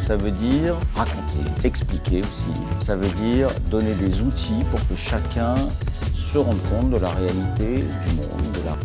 [0.00, 2.46] ça veut dire raconter, expliquer aussi.
[2.80, 5.54] Ça veut dire donner des outils pour que chacun
[6.14, 8.76] se rende compte de la réalité du monde, de la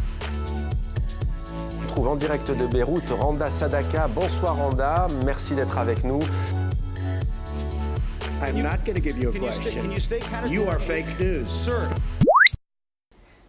[1.84, 4.10] On trouve en direct de Beyrouth Randa Sadaka.
[4.10, 6.20] Bonsoir Randa, merci d'être avec nous.
[8.46, 9.90] I'm not going to give you a question.
[10.48, 11.48] You are fake news.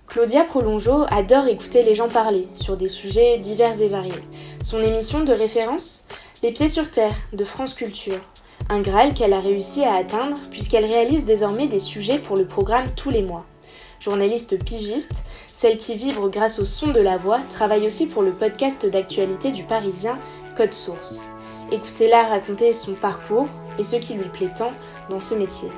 [0.06, 4.12] Claudia Prolongeau adore écouter les gens parler sur des sujets divers et variés.
[4.62, 6.06] Son émission de référence
[6.46, 8.20] Les Pieds sur Terre de France Culture.
[8.68, 12.86] Un Graal qu'elle a réussi à atteindre puisqu'elle réalise désormais des sujets pour le programme
[12.94, 13.44] tous les mois.
[13.98, 18.30] Journaliste pigiste, celle qui vibre grâce au son de la voix travaille aussi pour le
[18.30, 20.20] podcast d'actualité du Parisien
[20.56, 21.28] Code Source.
[21.72, 24.72] Écoutez-la raconter son parcours et ce qui lui plaît tant
[25.10, 25.70] dans ce métier.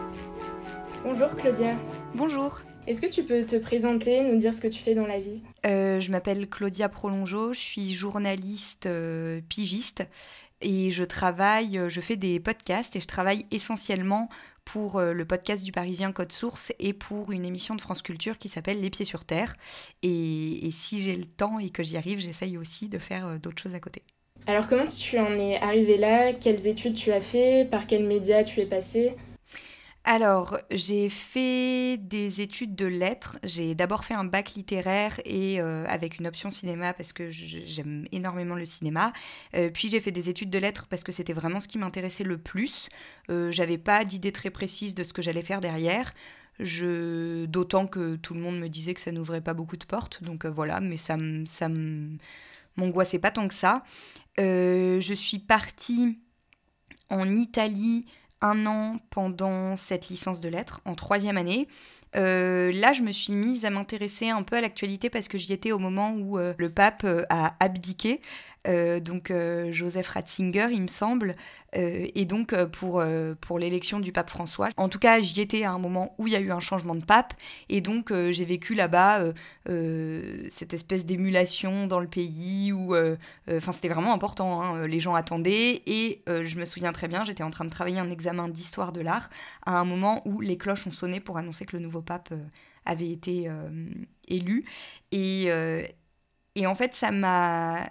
[1.02, 1.76] Bonjour Claudia.
[2.14, 2.60] Bonjour.
[2.86, 5.40] Est-ce que tu peux te présenter, nous dire ce que tu fais dans la vie?
[5.66, 10.04] Euh, je m'appelle Claudia Prolongeau, je suis journaliste euh, pigiste
[10.60, 14.28] et je travaille, euh, je fais des podcasts et je travaille essentiellement
[14.64, 18.38] pour euh, le podcast du Parisien Code Source et pour une émission de France Culture
[18.38, 19.56] qui s'appelle Les Pieds sur Terre.
[20.02, 23.62] Et, si j'ai le temps et que j'y arrive, j'essaye aussi de faire euh, d'autres
[23.62, 24.02] choses à côté.
[24.46, 26.32] Alors comment tu en es arrivé là?
[26.32, 27.68] Quelles études tu as fait?
[27.70, 29.16] Par quels médias tu es passé
[30.10, 33.38] Alors, j'ai fait des études de lettres.
[33.42, 38.06] J'ai d'abord fait un bac littéraire et euh, avec une option cinéma parce que j'aime
[38.10, 39.12] énormément le cinéma.
[39.54, 42.24] Euh, puis j'ai fait des études de lettres parce que c'était vraiment ce qui m'intéressait
[42.24, 42.88] le plus.
[43.30, 46.14] Euh, J'avais pas d'idée très précise de ce que j'allais faire derrière.
[46.58, 50.24] D'autant que tout le monde me disait que ça n'ouvrait pas beaucoup de portes.
[50.24, 51.18] Donc voilà, mais ça
[52.78, 53.84] m'angoissait pas tant que ça.
[54.38, 56.18] Je suis partie
[57.10, 58.06] en Italie
[58.40, 61.68] un an pendant cette licence de lettres, en troisième année.
[62.16, 65.52] Euh, là, je me suis mise à m'intéresser un peu à l'actualité parce que j'y
[65.52, 68.20] étais au moment où euh, le pape euh, a abdiqué.
[68.68, 71.34] Euh, donc euh, Joseph Ratzinger, il me semble,
[71.76, 73.04] Euh, et donc pour,
[73.42, 74.70] pour l'élection du pape François.
[74.78, 76.94] En tout cas, j'y étais à un moment où il y a eu un changement
[76.94, 77.34] de pape,
[77.68, 79.22] et donc j'ai vécu là-bas
[80.48, 82.96] cette espèce d'émulation dans le pays où,
[83.50, 84.62] enfin, c'était vraiment important.
[84.62, 87.98] hein, les gens attendaient, et je me souviens très bien, j'étais en train de travailler
[87.98, 89.28] un examen d'histoire de l'art
[89.66, 92.32] à un moment où les cloches ont sonné pour annoncer que le nouveau pape
[92.86, 93.50] avait été
[94.26, 94.64] élu,
[95.12, 95.50] et,
[96.54, 97.90] et en fait, ça m'a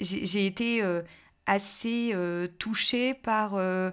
[0.00, 1.02] j'ai été euh,
[1.46, 3.90] assez euh, touchée par, euh,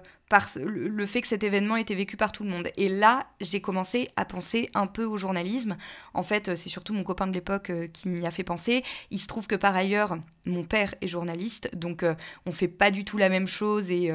[0.56, 2.68] le fait que cet événement était vécu par tout le monde.
[2.76, 5.76] Et là, j'ai commencé à penser un peu au journalisme.
[6.14, 8.82] En fait, c'est surtout mon copain de l'époque qui m'y a fait penser.
[9.10, 12.04] Il se trouve que par ailleurs, mon père est journaliste, donc
[12.46, 14.12] on fait pas du tout la même chose et...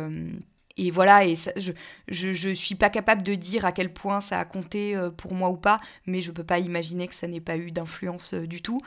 [0.76, 1.72] et voilà, et je,
[2.08, 5.50] je, suis pas capable de dire à quel point ça a compté euh, pour moi
[5.50, 8.64] ou pas, mais je peux pas imaginer que ça n'ait pas eu d'influence euh, du
[8.64, 8.82] tout.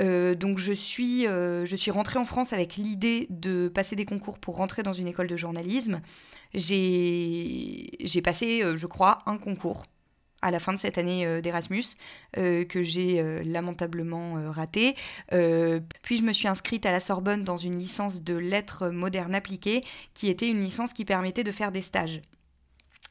[0.00, 4.38] Euh, donc je suis, je suis rentrée en France avec l'idée de passer des concours
[4.38, 6.02] pour rentrer dans une école de journalisme.
[6.52, 9.84] J'ai passé, je crois, un concours
[10.42, 11.84] à la fin de cette année euh, d'Erasmus
[12.36, 14.94] euh, que j'ai euh, lamentablement raté.
[15.30, 19.82] Puis je me suis inscrite à la Sorbonne dans une licence de lettres modernes appliquées
[20.14, 22.20] qui était une licence qui permettait de faire des stages.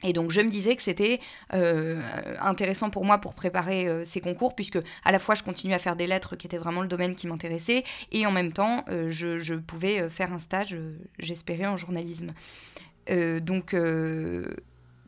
[0.04, 1.20] Et donc je me disais que c'était
[1.52, 5.96] intéressant pour moi pour préparer ces concours, puisque à la fois je continuais à faire
[5.96, 9.56] des lettres qui étaient vraiment le domaine qui m'intéressait, et en même temps je, je
[9.56, 10.76] pouvais faire un stage,
[11.20, 12.34] j'espérais, en journalisme.
[13.10, 13.76] Donc,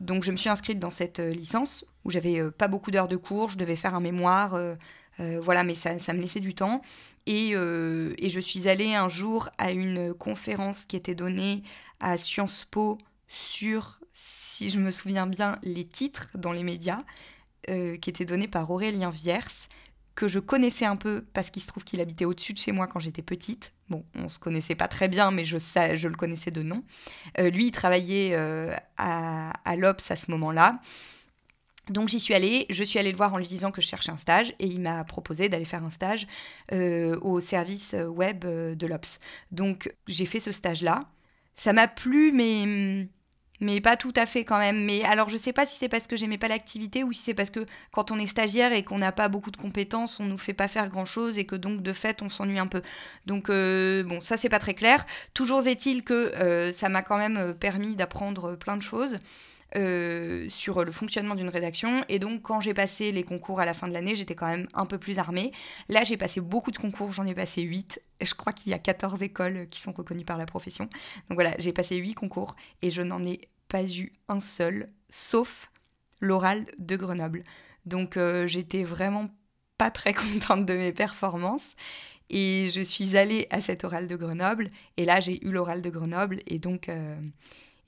[0.00, 3.16] donc je me suis inscrite dans cette licence où j'avais euh, pas beaucoup d'heures de
[3.16, 4.74] cours, je devais faire un mémoire, euh,
[5.20, 6.82] euh, voilà, mais ça, me laissait du temps.
[7.26, 11.62] Et, je suis allée un jour à une conférence qui était donnée
[12.00, 17.02] à Sciences Po sur, si je me souviens bien, les titres dans les médias,
[17.68, 19.38] qui était donnée par Aurélien Viers,
[20.16, 22.88] que je connaissais un peu parce qu'il se trouve qu'il habitait au-dessus de chez moi
[22.88, 23.72] quand j'étais petite.
[23.88, 26.82] Bon, on se connaissait pas très bien, mais je, le connaissais de nom.
[27.38, 28.34] Lui, il travaillait
[28.96, 30.80] à, à l'Obs à ce moment-là.
[31.88, 34.12] Donc j'y suis allée, je suis allée le voir en lui disant que je cherchais
[34.12, 36.26] un stage et il m'a proposé d'aller faire un stage
[36.72, 39.18] euh, au service web de l'Obs.
[39.50, 41.00] Donc j'ai fait ce stage-là.
[41.56, 43.08] Ça m'a plu, mais
[43.62, 44.84] mais pas tout à fait quand même.
[44.84, 47.34] Mais alors, je sais pas si c'est parce que j'aimais pas l'activité ou si c'est
[47.34, 50.36] parce que quand on est stagiaire et qu'on n'a pas beaucoup de compétences, on nous
[50.36, 52.82] fait pas faire grand chose et que donc de fait on s'ennuie un peu.
[53.26, 55.06] Donc euh, bon, ça c'est pas très clair.
[55.32, 59.18] Toujours est-il que euh, ça m'a quand même euh, permis d'apprendre plein de choses.
[59.74, 62.04] Sur le fonctionnement d'une rédaction.
[62.08, 64.68] Et donc, quand j'ai passé les concours à la fin de l'année, j'étais quand même
[64.74, 65.52] un peu plus armée.
[65.88, 68.00] Là, j'ai passé beaucoup de concours, j'en ai passé 8.
[68.20, 70.84] Je crois qu'il y a 14 écoles qui sont reconnues par la profession.
[71.28, 75.70] Donc voilà, j'ai passé 8 concours et je n'en ai pas eu un seul, sauf
[76.20, 77.42] l'oral de Grenoble.
[77.86, 79.30] Donc euh, j'étais vraiment
[79.78, 81.74] pas très contente de mes performances.
[82.30, 84.70] Et je suis allée à cet oral de Grenoble.
[84.96, 86.40] Et là, j'ai eu l'oral de Grenoble.
[86.46, 87.20] Et donc, euh,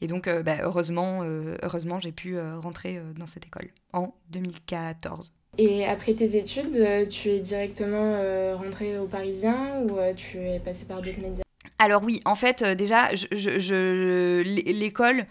[0.01, 1.23] et donc euh, bah, heureusement,
[1.63, 5.33] heureusement j'ai pu rentrer dans cette école en 2014.
[5.57, 8.21] Et après tes études, tu es directement
[8.57, 11.45] rentrée au Parisien ou tu es passée par d'autres médias?
[11.79, 15.27] Alors oui, en fait, déjà, je, l'école,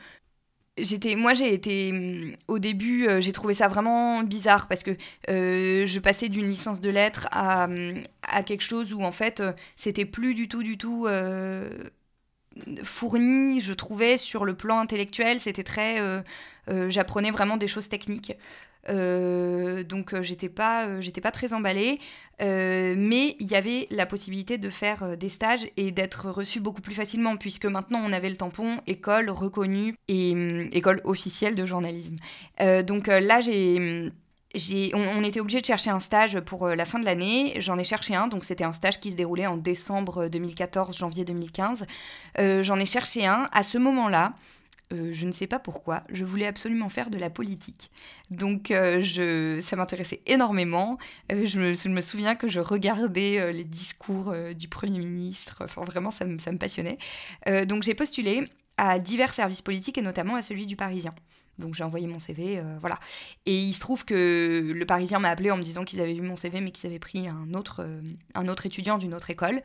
[0.77, 4.91] j'étais moi j'ai été mm, au début euh, j'ai trouvé ça vraiment bizarre parce que
[5.29, 9.39] euh, je passais d'une licence de lettres à, mm, à, quelque chose où en fait
[9.39, 11.07] euh, c'était plus du tout du tout
[12.83, 15.97] fourni je trouvais sur le plan intellectuel c'était très
[16.89, 18.33] j'apprenais vraiment des choses techniques
[18.89, 21.99] euh, donc euh, j'étais pas, euh, pas très emballée,
[22.39, 26.95] mais il y avait la possibilité de faire des stages et d'être reçu beaucoup plus
[26.95, 32.17] facilement puisque maintenant on avait le tampon école reconnue et hum, école officielle de journalisme.
[32.85, 34.11] donc là j'ai
[34.93, 37.53] on, était obligé de chercher un stage pour la fin de l'année.
[37.59, 41.25] J'en ai cherché un, donc c'était un stage qui se déroulait en décembre 2014, janvier
[41.25, 41.85] 2015.
[42.37, 43.49] J'en ai cherché un.
[43.51, 44.33] À ce moment-là,
[44.93, 47.89] euh, je ne sais pas pourquoi, je voulais absolument faire de la politique.
[48.29, 50.97] Donc euh, je, ça m'intéressait énormément.
[51.31, 51.59] Euh, je,
[51.89, 56.51] me, souviens que je regardais les discours du Premier ministre, enfin vraiment ça me, ça
[56.51, 56.97] me passionnait.
[57.65, 58.43] donc j'ai postulé
[58.77, 61.11] à divers services politiques et notamment à celui du Parisien.
[61.59, 62.99] Donc j'ai envoyé mon CV, voilà.
[63.45, 66.21] Et il se trouve que le Parisien m'a appelé en me disant qu'ils avaient vu
[66.21, 67.85] mon CV mais qu'ils avaient pris un autre,
[68.33, 69.61] un autre étudiant d'une autre école.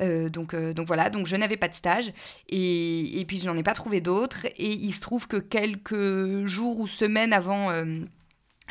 [0.00, 2.12] Euh, donc, euh, donc voilà, donc je n'avais pas de stage
[2.48, 4.46] et, et puis je n'en ai pas trouvé d'autres.
[4.56, 8.00] Et il se trouve que quelques jours ou semaines avant euh,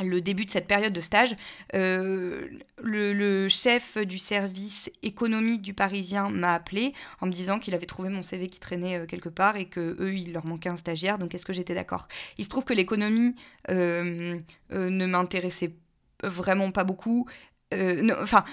[0.01, 1.35] le début de cette période de stage,
[1.73, 2.49] le,
[2.81, 8.09] le, chef du service économie du Parisien m'a appelé en me disant qu'il avait trouvé
[8.09, 11.17] mon CV qui traînait quelque part et que eux il leur manquait un stagiaire.
[11.19, 12.07] Donc est-ce que j'étais d'accord?
[12.37, 13.35] Il se trouve que l'économie
[13.69, 15.75] ne m'intéressait
[16.23, 17.27] vraiment pas beaucoup.
[17.71, 18.43] Enfin,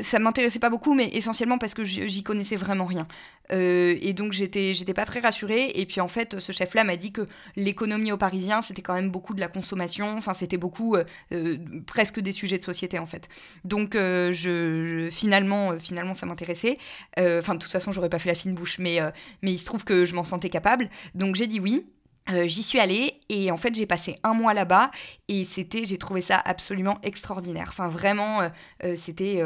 [0.00, 3.06] ça m'intéressait pas beaucoup, mais essentiellement parce que j'y connaissais vraiment rien.
[3.52, 5.70] Euh, et donc j'étais j'étais pas très rassurée.
[5.74, 9.10] Et puis en fait, ce chef-là m'a dit que l'économie au Parisien, c'était quand même
[9.10, 10.16] beaucoup de la consommation.
[10.16, 13.28] Enfin, c'était beaucoup euh, euh, presque des sujets de société en fait.
[13.64, 16.78] Donc je, finalement finalement ça m'intéressait.
[17.16, 18.98] Enfin de toute façon, j'aurais pas fait la fine bouche, mais
[19.42, 20.90] mais il se trouve que je m'en sentais capable.
[21.14, 21.86] Donc j'ai dit oui.
[22.30, 24.90] Euh, j'y suis allée et en fait j'ai passé un mois là-bas
[25.28, 27.66] et c'était j'ai trouvé ça absolument extraordinaire.
[27.68, 28.48] Enfin vraiment euh,
[28.84, 29.42] euh, c'était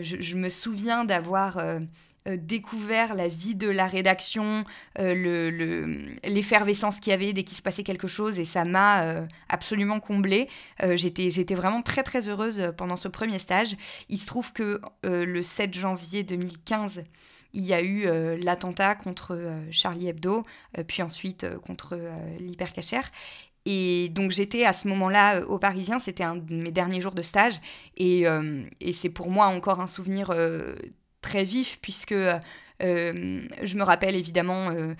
[0.00, 1.58] je, me souviens d'avoir
[2.26, 4.64] découvert la vie de la rédaction,
[4.98, 9.98] l'effervescence le, qu'il y avait dès qu'il se passait quelque chose et ça m'a absolument
[10.00, 10.48] comblée.
[10.94, 13.76] j'étais j'étais vraiment très très heureuse pendant ce premier stage.
[14.08, 17.04] Il se trouve que le 7 janvier 2015
[17.52, 20.44] il y a eu euh, l'attentat contre euh, Charlie Hebdo,
[20.76, 21.98] euh, puis ensuite contre
[22.38, 23.10] l'hypercachère.
[23.66, 27.22] Et donc j'étais à ce moment-là au Parisien, c'était un de mes derniers jours de
[27.22, 27.60] stage,
[27.98, 28.24] et,
[28.80, 30.32] et c'est pour moi encore un souvenir
[31.20, 32.14] très vif, puisque
[32.82, 34.94] euh, je me rappelle évidemment, euh,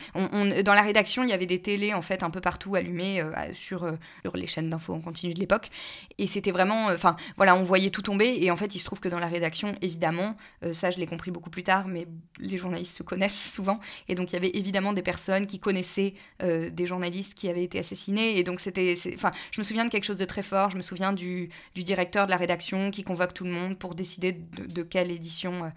[0.63, 3.31] dans la rédaction, il y avait des télés en fait un peu partout allumées euh,
[3.55, 3.91] sur,
[4.23, 5.71] sur, les chaînes d'infos en continu de l'époque.
[6.19, 8.39] Et c'était vraiment, enfin voilà, on voyait tout tomber.
[8.41, 10.37] Et en fait, il se trouve que dans la rédaction, évidemment,
[10.73, 12.07] ça je l'ai compris beaucoup plus tard, mais
[12.39, 13.79] les journalistes se connaissent souvent.
[14.09, 17.79] Et donc il y avait évidemment des personnes qui connaissaient des journalistes qui avaient été
[17.79, 18.39] assassinés.
[18.39, 20.71] Et donc c'était, enfin, je me souviens de quelque chose de très fort.
[20.71, 23.95] Je me souviens du, du directeur de la rédaction qui convoque tout le monde pour
[23.95, 25.73] décider de, quelle édition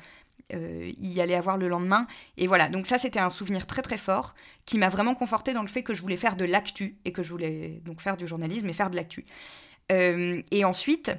[0.51, 2.07] y aller avoir le lendemain.
[2.37, 4.33] Et voilà, donc ça c'était un souvenir très très fort
[4.65, 7.23] qui m'a vraiment conforté dans le fait que je voulais faire de l'actu et que
[7.23, 9.25] je voulais donc faire du journalisme et faire de l'actu.
[9.91, 11.11] Euh, et ensuite,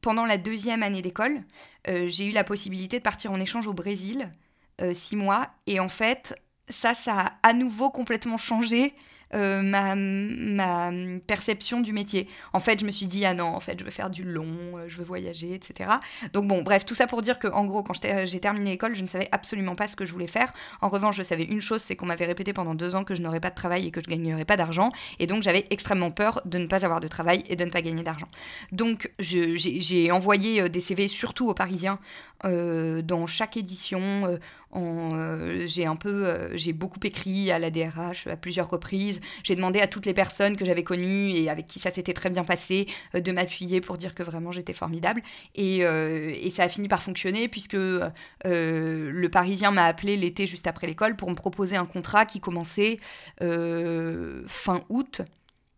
[0.00, 1.42] pendant la deuxième année d'école,
[1.88, 4.30] euh, j'ai eu la possibilité de partir en échange au Brésil,
[4.92, 5.48] six mois.
[5.66, 6.36] Et en fait,
[6.68, 8.94] ça, ça a à nouveau complètement changé
[9.34, 10.90] euh, ma,
[11.26, 12.28] perception du métier.
[12.52, 14.46] En fait, je me suis dit, ah non, en fait, je veux faire du long,
[14.76, 15.90] euh, je veux voyager, etc.
[16.32, 17.94] Donc bon, bref, tout ça pour dire que en gros, quand
[18.24, 20.52] j'ai terminé l'école, je ne savais absolument pas ce que je voulais faire.
[20.80, 23.22] En revanche, je savais une chose, c'est qu'on m'avait répété pendant deux ans que je
[23.22, 24.92] n'aurais pas de travail et que je gagnerais pas d'argent.
[25.18, 27.82] Et donc, j'avais extrêmement peur de ne pas avoir de travail et de ne pas
[27.82, 28.28] gagner d'argent.
[28.72, 31.98] Donc, j'ai envoyé des CV surtout aux Parisiens
[32.44, 34.00] euh, dans chaque édition.
[34.26, 34.38] Euh,
[34.76, 39.20] euh, j'ai un peu, j'ai beaucoup écrit à la DRH à plusieurs reprises.
[39.42, 42.30] J'ai demandé à toutes les personnes que j'avais connues et avec qui ça s'était très
[42.30, 45.22] bien passé de m'appuyer pour dire que vraiment j'étais formidable.
[45.54, 50.86] Et, et, ça a fini par fonctionner puisque le Parisien m'a appelé l'été juste après
[50.86, 52.98] l'école pour me proposer un contrat qui commençait
[53.40, 55.22] fin août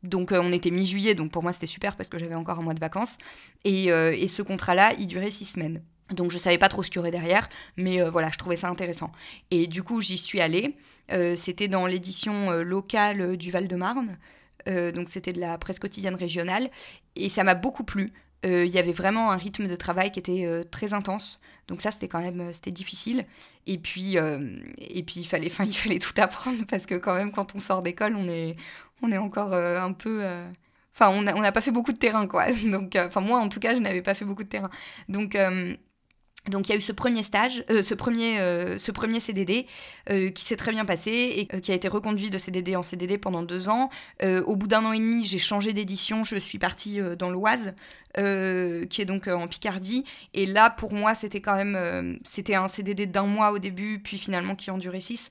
[0.03, 2.73] donc on était mi-juillet, donc pour moi c'était super parce que j'avais encore un mois
[2.73, 3.19] de vacances.
[3.65, 5.83] Et, et ce contrat-là, il durait six semaines.
[6.13, 8.57] Donc je savais pas trop ce qu'il y aurait derrière, mais euh, voilà, je trouvais
[8.57, 9.13] ça intéressant.
[9.51, 10.77] Et du coup, j'y suis allée.
[11.13, 14.17] Euh, c'était dans l'édition euh, locale du Val-de-Marne.
[14.67, 16.71] donc c'était de la presse quotidienne régionale.
[17.17, 18.13] Et ça m'a beaucoup plu.
[18.43, 21.41] Il y avait vraiment un rythme de travail qui était très intense.
[21.69, 23.27] Donc ça, c'était quand même c'était difficile.
[23.67, 27.55] Et puis, et puis il, fallait, il fallait tout apprendre parce que quand même, quand
[27.55, 28.57] on sort d'école, on est,
[29.03, 30.25] on est encore un peu
[30.95, 32.53] Enfin, on n'a pas fait beaucoup de terrain, quoi.
[32.65, 34.71] Donc, enfin, moi, en tout cas, je n'avais pas fait beaucoup de terrain.
[35.09, 35.37] Donc,
[36.49, 39.67] donc il y a eu ce premier stage, euh, ce, premier, euh, ce premier CDD
[40.09, 43.19] euh, qui s'est très bien passé et qui a été reconduit de CDD en CDD
[43.19, 43.91] pendant deux ans.
[44.23, 47.75] au bout d'un an et demi, j'ai changé d'édition, je suis partie dans l'Oise,
[48.15, 48.21] qui
[49.03, 50.05] est donc en Picardie.
[50.35, 54.19] Et là, pour moi, c'était quand même, c'était un CDD d'un mois au début, puis
[54.19, 55.31] finalement qui en durait six.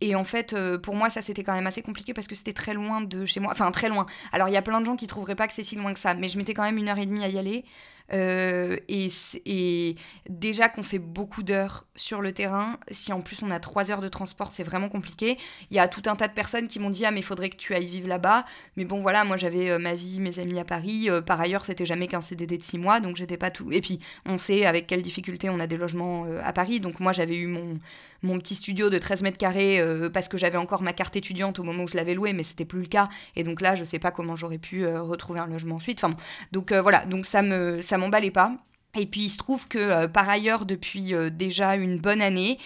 [0.00, 2.74] Et en fait, pour moi, ça c'était quand même assez compliqué parce que c'était très
[2.74, 3.52] loin de chez moi.
[3.52, 4.06] Enfin, très loin.
[4.32, 6.00] Alors, il y a plein de gens qui trouveraient pas que c'est si loin que
[6.00, 7.64] ça, mais je mettais quand même une heure et demie à y aller.
[8.12, 9.96] Euh, et,
[10.28, 14.00] déjà qu'on fait beaucoup d'heures sur le terrain, si en plus on a trois heures
[14.00, 15.38] de transport, c'est vraiment compliqué.
[15.70, 17.50] Il y a tout un tas de personnes qui m'ont dit Ah, mais il faudrait
[17.50, 18.44] que tu ailles vivre là-bas.
[18.76, 21.08] Mais bon, voilà, moi j'avais euh, ma vie, mes amis à Paris.
[21.08, 23.72] Euh, par ailleurs, c'était jamais qu'un CDD de six mois, donc j'étais pas tout.
[23.72, 26.80] Et puis, on sait avec quelles difficultés on a des logements à Paris.
[26.80, 27.78] Donc, moi j'avais eu mon,
[28.24, 29.80] mon petit studio de 13 mètres carrés
[30.12, 32.64] parce que j'avais encore ma carte étudiante au moment où je l'avais loué, mais c'était
[32.64, 33.08] plus le cas.
[33.36, 36.02] Et donc là, je sais pas comment j'aurais pu retrouver un logement ensuite.
[36.02, 36.16] Enfin,
[36.52, 37.80] donc voilà, donc ça me.
[37.82, 38.52] Ça m'emballait pas.
[38.96, 42.58] Et puis il se trouve que euh, par ailleurs, depuis euh, déjà une bonne année,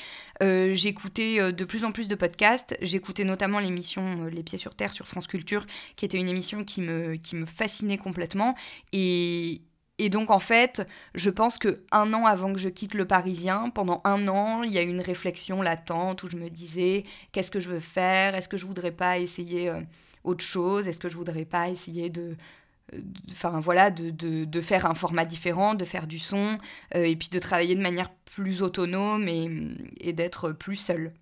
[0.43, 2.77] euh, j'écoutais de plus en plus de podcasts.
[2.81, 6.81] J'écoutais notamment l'émission Les Pieds sur Terre sur France Culture, qui était une émission qui
[6.81, 8.55] me, qui me fascinait complètement.
[8.93, 9.62] Et,
[9.99, 13.71] et donc en fait, je pense que un an avant que je quitte le Parisien,
[13.71, 17.61] pendant un an, il y a une réflexion latente où je me disais qu'est-ce que
[17.61, 18.35] je veux faire?
[18.35, 19.73] Est-ce que je voudrais pas essayer
[20.25, 20.88] autre chose?
[20.88, 22.37] Est-ce que je voudrais pas essayer de
[23.31, 24.11] enfin voilà, de,
[24.45, 26.59] de, faire un format différent, de faire du son,
[26.95, 29.50] euh, et puis de travailler de manière plus autonome et,
[30.00, 31.12] et d'être plus seule.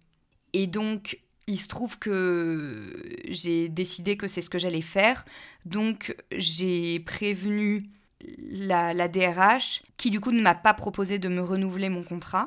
[0.53, 5.25] Et donc, il se trouve que j'ai décidé que c'est ce que j'allais faire,
[5.65, 7.83] donc j'ai prévenu
[8.39, 12.47] la, DRH, qui du coup ne m'a pas proposé de me renouveler mon contrat.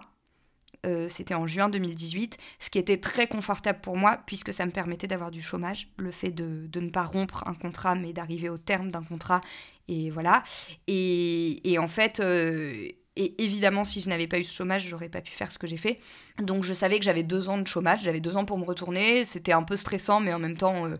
[0.85, 4.71] Euh, c'était en juin 2018, ce qui était très confortable pour moi puisque ça me
[4.71, 8.47] permettait d'avoir du chômage, le fait de, de, ne pas rompre un contrat mais d'arriver
[8.47, 9.41] au terme d'un contrat
[9.89, 10.43] et voilà.
[10.87, 15.09] Et, et en fait, euh, et évidemment si je n'avais pas eu ce chômage, j'aurais
[15.09, 15.97] pas pu faire ce que j'ai fait.
[16.41, 19.25] Donc je savais que j'avais deux ans de chômage, j'avais deux ans pour me retourner,
[19.25, 20.85] c'était un peu stressant mais en même temps...
[20.87, 20.97] Euh,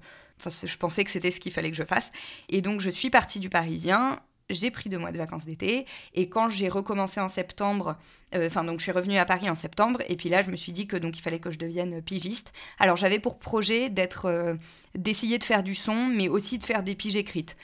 [0.63, 2.11] je pensais que c'était ce qu'il fallait que je fasse.
[2.47, 5.85] Et donc, je suis partie du Parisien j'ai pris deux mois de vacances d'été.
[6.13, 7.97] Et quand j'ai recommencé en septembre,
[8.35, 10.01] euh, enfin, donc je suis revenue à Paris en septembre.
[10.07, 12.51] Et puis là, je me suis dit que donc il fallait que je devienne pigiste.
[12.79, 14.55] Alors, j'avais pour projet d'être, euh,
[14.95, 17.55] d'essayer de faire du son, mais aussi de faire des piges écrites.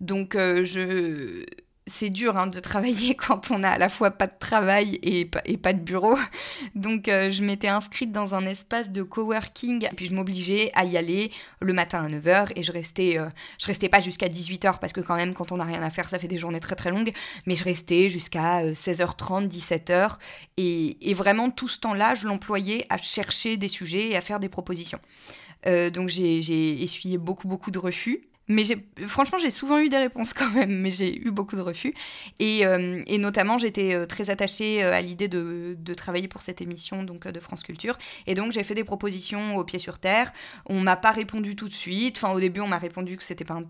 [0.00, 1.46] Donc, euh, je
[1.86, 5.24] c'est dur hein, de travailler quand on a à la fois pas de travail et,
[5.24, 6.16] pas de bureau.
[6.74, 10.96] Donc euh, je m'étais inscrite dans un espace de coworking, puis je m'obligeais à y
[10.96, 14.92] aller le matin à 9h et je restais, euh, je restais pas jusqu'à 18h parce
[14.92, 16.90] que quand même quand on n'a rien à faire ça fait des journées très très
[16.90, 17.12] longues,
[17.46, 20.16] mais je restais jusqu'à 16h30, euh, 17h
[20.56, 24.40] et, et vraiment tout ce temps-là je l'employais à chercher des sujets et à faire
[24.40, 25.00] des propositions.
[25.64, 28.64] donc j'ai essuyé beaucoup beaucoup de refus mais
[29.06, 31.94] franchement, j'ai souvent eu des réponses quand même, mais j'ai eu beaucoup de refus.
[32.40, 36.42] Et, euh, et notamment, j'étais euh, très attachée euh, à l'idée de, de, travailler pour
[36.42, 37.96] cette émission donc, de France Culture.
[38.26, 40.32] Et donc, j'ai fait des propositions au pied sur terre.
[40.66, 42.16] On m'a pas répondu tout de suite.
[42.16, 43.60] Enfin, au début, on m'a répondu que c'était pas,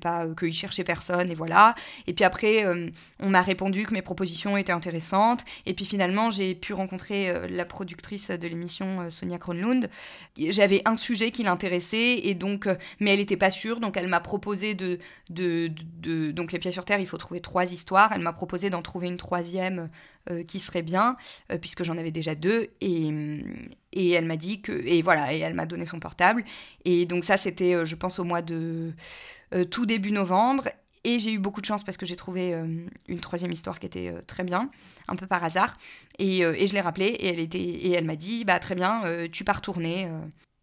[0.00, 1.74] pas, qu'ils cherchaient personne, et voilà.
[2.06, 2.64] Et puis après,
[3.18, 5.44] on m'a répondu que mes propositions étaient intéressantes.
[5.66, 9.88] Et puis finalement, j'ai pu rencontrer la productrice de l'émission, Sonia Kronlund.
[10.38, 12.36] J'avais un sujet qui l'intéressait,
[13.00, 14.98] mais elle n'était pas sûre Donc elle m'a proposé de,
[15.28, 18.10] de, de, Donc les pièces sur terre, il faut trouver trois histoires.
[18.12, 19.90] Elle m'a proposé d'en trouver une troisième
[20.30, 21.16] euh, qui serait bien,
[21.50, 22.68] euh, puisque j'en avais déjà deux.
[22.80, 23.10] Et,
[23.92, 24.72] et elle m'a dit que.
[24.72, 26.44] Et voilà, et elle m'a donné son portable.
[26.84, 28.92] Et donc ça, c'était, euh, je pense, au mois de.
[29.70, 30.68] tout début novembre.
[31.04, 32.54] Et j'ai eu beaucoup de chance parce que j'ai trouvé
[33.08, 34.70] une troisième histoire qui était très bien,
[35.08, 35.78] un peu par hasard.
[36.18, 39.02] Et, et je l'ai rappelée et elle, était, et elle m'a dit bah, Très bien,
[39.32, 40.10] tu pars tourner.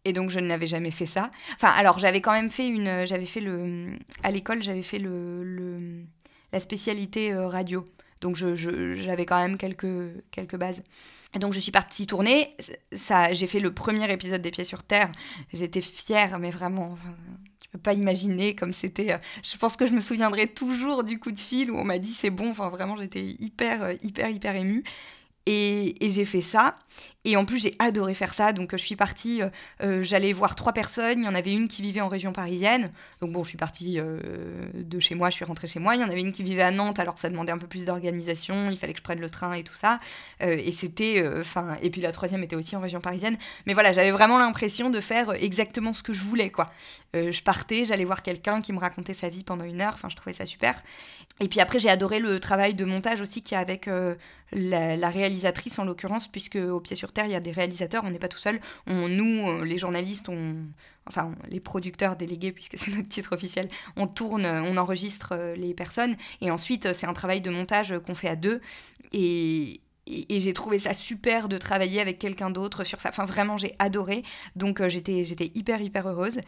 [0.04, 1.30] Et donc je n'avais jamais fait ça.
[1.54, 3.06] Enfin, alors j'avais quand même fait une.
[3.06, 3.90] J'avais fait le.
[4.22, 6.04] À l'école, j'avais fait le,
[6.52, 7.84] la spécialité radio.
[8.20, 10.82] Donc j'avais quand même quelques, quelques bases.
[11.34, 12.56] Et donc je suis partie tourner.
[12.92, 15.10] Ça, j'ai fait le premier épisode des Pieds sur Terre.
[15.52, 16.98] J'étais fière, mais vraiment,
[17.60, 19.12] tu peux pas imaginer comme c'était.
[19.12, 21.98] Euh, je pense que je me souviendrai toujours du coup de fil où on m'a
[21.98, 22.50] dit c'est bon.
[22.50, 24.84] Enfin vraiment, j'étais hyper, hyper, hyper émue.
[25.46, 26.76] Et, j'ai fait ça.
[27.24, 28.52] Et en plus, j'ai adoré faire ça.
[28.52, 29.48] Donc, je suis partie, euh,
[29.82, 31.20] euh, j'allais voir trois personnes.
[31.20, 32.90] Il y en avait une qui vivait en région parisienne.
[33.20, 34.20] Donc, bon, je suis partie euh,
[34.74, 35.94] de chez moi, je suis rentrée chez moi.
[35.94, 37.86] Il y en avait une qui vivait à Nantes, alors ça demandait un peu plus
[37.86, 38.70] d'organisation.
[38.70, 39.98] Il fallait que je prenne le train et tout ça.
[40.40, 41.24] et c'était.
[41.38, 43.38] enfin et puis, la troisième était aussi en région parisienne.
[43.66, 46.70] Mais voilà, j'avais vraiment l'impression de faire exactement ce que je voulais, quoi.
[47.14, 49.94] je partais, j'allais voir quelqu'un qui me racontait sa vie pendant une heure.
[49.94, 50.82] Enfin, je trouvais ça super.
[51.40, 53.88] Et puis après, j'ai adoré le travail de montage aussi qu'il y a avec
[54.52, 58.10] la, réalisatrice en l'occurrence, puisque au pied sur terre, il y a des réalisateurs, on
[58.10, 58.60] n'est pas tout seul.
[58.86, 60.56] On, nous, euh, les journalistes, on,
[61.06, 65.74] enfin les producteurs délégués, puisque c'est notre titre officiel, on tourne, on enregistre euh, les
[65.74, 68.60] personnes, et ensuite euh, c'est un travail de montage qu'on fait à deux.
[69.12, 73.10] Et, et, j'ai trouvé ça super de travailler avec quelqu'un d'autre sur ça.
[73.10, 74.22] Enfin, vraiment, j'ai adoré.
[74.56, 76.40] Donc, euh, j'étais, j'étais hyper, hyper heureuse.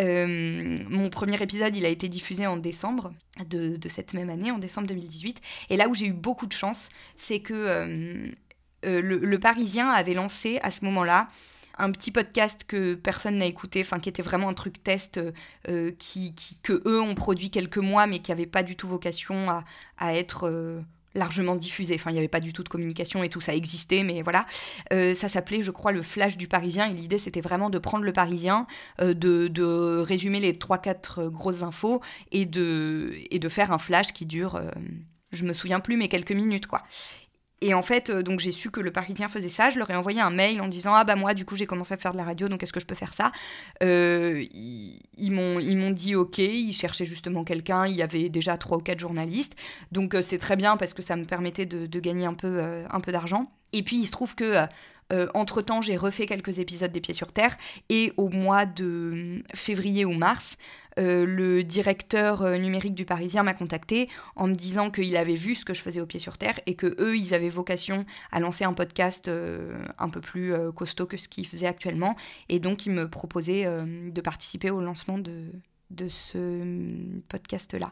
[0.00, 3.12] Euh, mon premier épisode, il a été diffusé en décembre
[3.46, 5.40] de, cette même année, en décembre 2018.
[5.70, 8.30] Et là où j'ai eu beaucoup de chance, c'est que euh,
[9.00, 11.28] le, Parisien avait lancé à ce moment-là
[11.78, 15.18] un petit podcast que personne n'a écouté, enfin qui était vraiment un truc test
[15.98, 19.48] qui, que eux ont produit quelques mois, mais qui n'avait pas du tout vocation
[19.96, 21.94] à être largement diffusé.
[21.94, 24.46] Enfin, il n'y avait pas du tout de communication et tout, ça existait, mais voilà.
[24.92, 26.88] Euh, ça s'appelait, je crois, le Flash du Parisien.
[26.88, 28.66] Et l'idée, c'était vraiment de prendre le Parisien,
[29.00, 32.00] euh, de, résumer les 3-4 euh, grosses infos
[32.30, 34.60] et de, et de faire un flash qui dure,
[35.32, 36.82] je me souviens plus, mais quelques minutes, quoi.
[37.62, 39.70] Et en fait, euh, donc j'ai su que le Parisien faisait ça.
[39.70, 41.94] Je leur ai envoyé un mail en disant ah bah moi du coup j'ai commencé
[41.94, 43.30] à faire de la radio, donc est-ce que je peux faire ça?
[43.84, 46.38] Euh, Ils m'ont dit ok.
[46.38, 47.86] Ils cherchaient justement quelqu'un.
[47.86, 49.54] Il y avait déjà trois ou quatre journalistes,
[49.92, 53.52] donc euh, c'est très bien parce que ça me permettait de, gagner un peu d'argent.
[53.72, 54.66] Et puis il se trouve que
[55.34, 57.58] entre-temps, j'ai refait quelques épisodes des Pieds sur Terre
[57.90, 60.56] et au mois de février ou mars,
[60.98, 65.54] euh, le directeur euh, numérique du Parisien m'a contacté en me disant qu'il avait vu
[65.54, 68.40] ce que je faisais au pied sur terre et que eux, ils avaient vocation à
[68.40, 72.16] lancer un podcast euh, un peu plus costaud que ce qu'ils faisaient actuellement.
[72.48, 75.46] Et donc, ils me proposaient de participer au lancement de,
[75.90, 77.90] de ce podcast-là.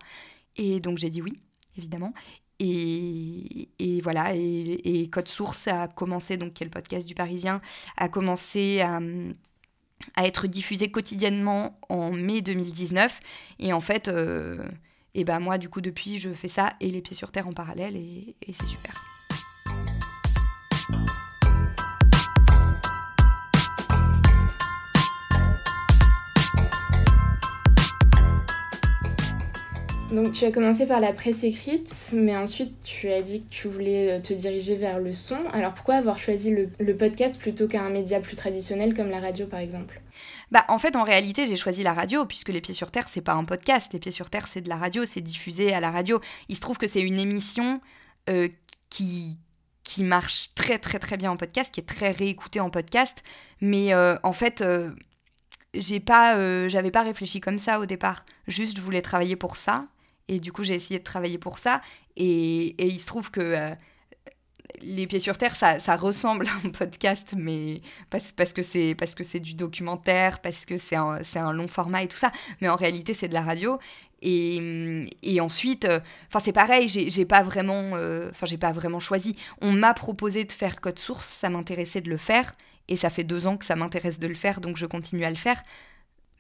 [0.57, 1.41] Et donc, j'ai dit oui,
[1.79, 2.13] évidemment.
[2.59, 7.63] Et, et, voilà, et, Code Source a commencé, donc qui est le podcast du Parisien,
[7.97, 9.01] a commencé à,
[10.17, 13.21] à être diffusé quotidiennement en mai 2019.
[13.59, 14.69] Et en fait, euh,
[15.15, 17.53] et ben moi, du coup, depuis, je fais ça et les pieds sur terre en
[17.53, 19.20] parallèle et, et c'est super.
[30.13, 33.69] Donc tu as commencé par la presse écrite, mais ensuite tu as dit que tu
[33.69, 35.39] voulais euh, te diriger vers le son.
[35.53, 39.61] Alors pourquoi avoir choisi le, podcast plutôt qu'un média plus traditionnel comme la radio par
[39.61, 40.01] exemple?
[40.51, 43.21] Bah, en fait, en réalité, j'ai choisi la radio, puisque Les Pieds sur Terre, c'est
[43.21, 43.93] pas un podcast.
[43.93, 46.21] Les Pieds sur Terre, c'est de la radio, c'est diffusé à la radio.
[46.49, 47.81] Il se trouve que c'est une émission
[48.29, 48.49] euh,
[48.89, 49.39] qui,
[49.85, 53.23] qui marche très, très, très bien en podcast, qui est très réécoutée en podcast.
[53.61, 54.65] Mais euh, en fait,
[55.73, 58.25] j'ai pas, j'avais pas réfléchi comme ça au départ.
[58.49, 59.87] Juste, je voulais travailler pour ça.
[60.31, 61.83] Et du coup, j'ai essayé de travailler pour ça.
[62.17, 63.75] Et, et il se trouve que euh,
[64.81, 69.41] Les Pieds sur Terre, ça, ça, ressemble à un podcast, mais parce, parce que c'est
[69.41, 72.31] du documentaire, parce que c'est un, un, long format et tout ça.
[72.61, 73.81] Mais en réalité, c'est de la radio.
[74.23, 79.01] Et, et ensuite, euh, enfin c'est pareil, j'ai pas vraiment, euh, enfin j'ai pas vraiment
[79.01, 79.35] choisi.
[79.63, 82.53] On m'a proposé de faire code source, ça m'intéressait de le faire,
[82.87, 85.31] et ça fait deux ans que ça m'intéresse de le faire, donc je continue à
[85.31, 85.63] le faire.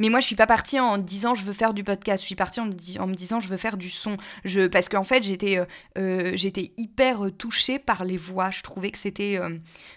[0.01, 2.23] Mais moi, je suis pas partie en disant je veux faire du podcast.
[2.23, 4.17] Je suis partie en, me disant je veux faire du son.
[4.45, 5.67] Je, parce qu'en fait, j'étais, euh,
[5.99, 8.51] euh, j'étais hyper euh, touchée par les voix.
[8.51, 9.39] Je trouvais que c'était,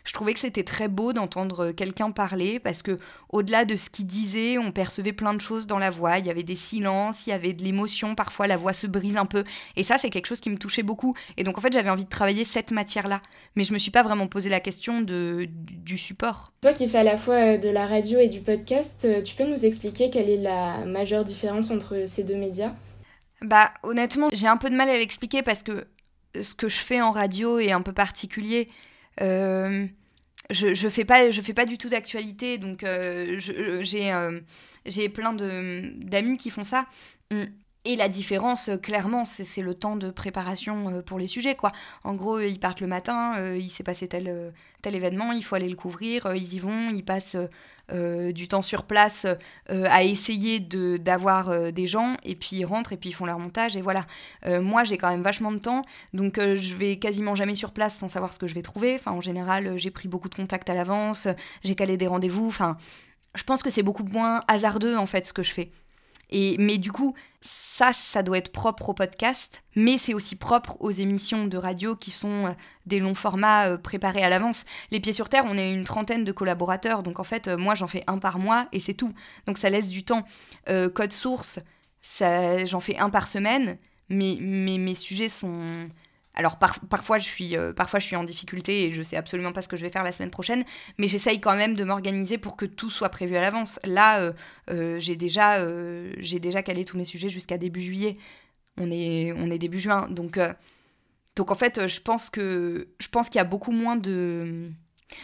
[0.04, 4.06] je trouvais que c'était très beau d'entendre quelqu'un parler parce que au-delà de ce qu'il
[4.06, 6.20] disait, on percevait plein de choses dans la voix.
[6.20, 8.14] Il y avait des silences, il y avait de l'émotion.
[8.14, 9.46] Parfois, la voix se brise un peu.
[9.78, 11.16] Et ça, c'est quelque chose qui me touchait beaucoup.
[11.38, 13.22] Et donc, en fait, j'avais envie de travailler cette matière-là.
[13.56, 16.52] Mais je me suis pas vraiment posé la question de, du support.
[16.62, 19.66] Toi qui fais à la fois de la radio et du podcast, tu peux nous
[19.66, 22.74] expliquer expliquer quelle est la majeure différence entre ces deux médias
[23.42, 25.86] Bah honnêtement, j'ai un peu de mal à l'expliquer parce que
[26.42, 28.70] ce que je fais en radio est un peu particulier.
[29.22, 29.86] Euh,
[30.50, 34.42] je, je fais pas je fais pas du tout d'actualité donc euh, j'ai euh,
[34.86, 36.88] j'ai plein de d'amis qui font ça
[37.32, 37.44] mm.
[37.86, 41.72] et la différence, clairement, c'est le temps de préparation pour les sujets, quoi.
[42.04, 45.70] En gros, ils partent le matin, il s'est passé tel, tel événement, il faut aller
[45.70, 47.38] le couvrir, ils y vont, ils passent
[47.92, 49.26] euh, du temps sur place
[49.70, 53.26] euh, à essayer d'avoir euh, des gens et puis ils rentrent et puis ils font
[53.26, 54.06] leur montage et voilà.
[54.46, 55.82] moi j'ai quand même vachement de temps
[56.14, 58.96] donc je vais quasiment jamais sur place sans savoir ce que je vais trouver.
[58.96, 61.28] Enfin en général j'ai pris beaucoup de contacts à l'avance,
[61.66, 62.48] j'ai calé des rendez-vous.
[62.48, 62.78] Enfin
[63.36, 65.72] je pense que c'est beaucoup moins hasardeux en fait ce que je fais.
[66.30, 70.78] Et, mais du coup, ça, ça doit être propre au podcast, mais c'est aussi propre
[70.80, 72.52] aux émissions de radio qui sont euh,
[72.86, 74.66] des longs formats euh, préparés à l'avance.
[74.92, 77.76] Les Pieds sur Terre, on est une trentaine de collaborateurs, donc en fait, euh, moi,
[77.76, 79.14] j'en fais un par mois et c'est tout.
[79.48, 80.24] Donc ça laisse du temps.
[80.94, 81.60] Code Source,
[82.22, 83.78] j'en fais un par semaine,
[84.10, 85.90] mais, mais mes sujets sont
[86.36, 89.62] alors parfois, je suis, euh, parfois je suis en difficulté et je sais absolument pas
[89.62, 90.64] ce que je vais faire la semaine prochaine,
[90.98, 93.80] mais j'essaye quand même de m'organiser pour que tout soit prévu à l'avance.
[93.84, 94.34] Là, euh,
[94.72, 95.64] euh, j'ai déjà,
[96.18, 98.18] j'ai déjà calé tous mes sujets jusqu'à début juillet.
[98.78, 100.40] On est, on est début juin, donc,
[101.36, 104.72] donc en fait, je pense que, je pense qu'il y a beaucoup moins de,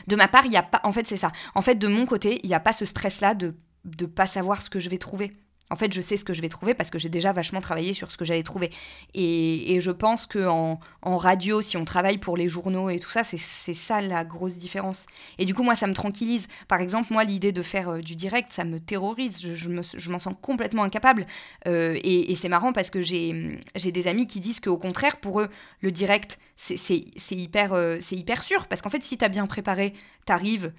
[0.08, 1.32] de ma part, il y a pas, en fait c'est ça.
[1.56, 4.62] En fait, de mon côté, il n'y a pas ce stress-là de de pas savoir
[4.62, 5.34] ce que je vais trouver.
[5.72, 7.94] En fait, je sais ce que je vais trouver parce que j'ai déjà vachement travaillé
[7.94, 8.72] sur ce que j'allais trouver.
[9.14, 13.24] Et, je pense qu'en en, radio, si on travaille pour les journaux et tout ça,
[13.24, 13.38] c'est
[13.74, 15.06] ça la grosse différence.
[15.38, 16.48] Et du coup, moi, ça me tranquillise.
[16.68, 19.42] Par exemple, moi, l'idée de faire euh, du direct, ça me terrorise.
[19.42, 21.28] Je, je m'en sens complètement incapable.
[21.68, 25.50] Euh, et, c'est marrant parce que j'ai des amis qui disent qu'au contraire, pour eux,
[25.82, 28.68] le direct, c'est hyper, euh, hyper sûr.
[28.68, 29.94] Parce qu'en fait, si tu as bien préparé,
[30.26, 30.74] tu arrives,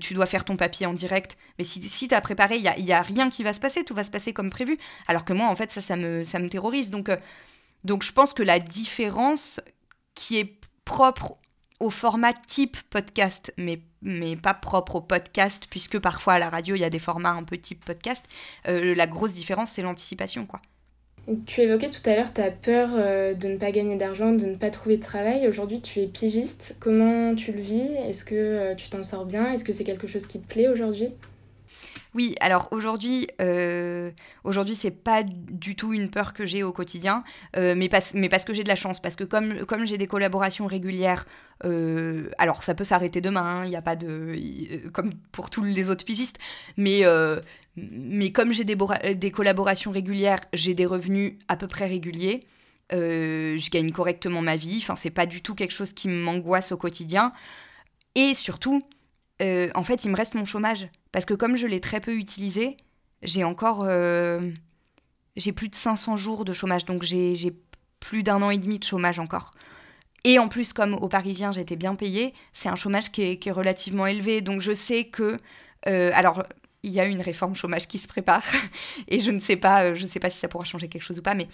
[0.00, 1.36] tu dois faire ton papier en direct.
[1.58, 3.60] Mais si, si tu as préparé, il n'y a, y a rien qui va se
[3.60, 3.84] passer.
[3.84, 4.78] Tout va se passer comme prévu.
[5.08, 6.90] Alors que moi, en fait, ça, ça me, ça me terrorise.
[6.90, 7.16] Donc, euh,
[7.82, 9.60] donc je pense que la différence
[10.14, 11.36] qui est propre
[11.80, 16.74] au format type podcast, mais, mais pas propre au podcast, puisque parfois à la radio,
[16.74, 18.24] il y a des formats un peu type podcast,
[18.68, 20.60] euh, la grosse différence, c'est l'anticipation, quoi.
[21.46, 24.54] Tu évoquais tout à l'heure ta peur euh, de ne pas gagner d'argent, de ne
[24.54, 25.48] pas trouver de travail.
[25.48, 26.76] Aujourd'hui, tu es pigiste.
[26.78, 27.90] Comment tu le vis?
[28.08, 29.52] Est-ce que tu t'en sors bien?
[29.52, 31.08] Est-ce que c'est quelque chose qui te plaît aujourd'hui?
[32.16, 34.10] Oui, alors aujourd'hui, euh,
[34.42, 37.24] aujourd'hui c'est pas du tout une peur que j'ai au quotidien,
[37.58, 41.26] euh, mais, parce que j'ai de la chance, parce que comme, j'ai des collaborations régulières,
[41.66, 45.62] euh, alors ça peut s'arrêter demain, hein, il n'y a pas de, comme pour tous
[45.62, 46.38] les autres pigistes,
[46.78, 47.02] mais
[47.76, 48.78] mais comme j'ai des,
[49.14, 52.40] des collaborations régulières, j'ai des revenus à peu près réguliers.
[52.90, 56.78] je gagne correctement ma vie, enfin c'est pas du tout quelque chose qui m'angoisse au
[56.78, 57.34] quotidien.
[58.14, 58.80] Et surtout,
[59.42, 60.88] euh, en fait, il me reste mon chômage.
[61.12, 62.76] Parce que comme je l'ai très peu utilisé,
[63.22, 63.84] j'ai encore.
[63.84, 64.50] Euh,
[65.36, 66.84] j'ai plus de 500 jours de chômage.
[66.84, 67.36] Donc j'ai
[68.00, 69.52] plus d'un an et demi de chômage encore.
[70.24, 74.06] Et en plus, comme aux Parisiens, j'étais bien payée, c'est un chômage qui est, relativement
[74.06, 74.40] élevé.
[74.40, 75.38] Donc je sais que.
[75.86, 76.42] Euh, alors,
[76.82, 78.42] il y a une réforme chômage qui se prépare.
[79.08, 81.18] et je ne sais pas, je ne sais pas si ça pourra changer quelque chose
[81.18, 81.48] ou pas, mais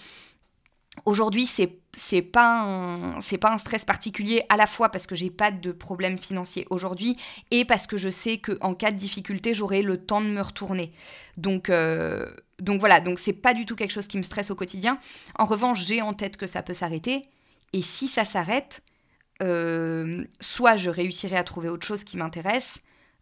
[1.04, 5.30] Aujourd'hui, c'est c'est pas c'est pas un stress particulier à la fois parce que j'ai
[5.30, 7.16] pas de problème financier aujourd'hui
[7.50, 10.40] et parce que je sais que en cas de difficulté, j'aurai le temps de me
[10.40, 10.92] retourner.
[11.36, 14.54] Donc euh, donc voilà, donc c'est pas du tout quelque chose qui me stresse au
[14.54, 14.98] quotidien.
[15.38, 17.22] En revanche, j'ai en tête que ça peut s'arrêter
[17.72, 18.82] et si ça s'arrête,
[19.42, 22.78] euh, soit je réussirai à trouver autre chose qui m'intéresse,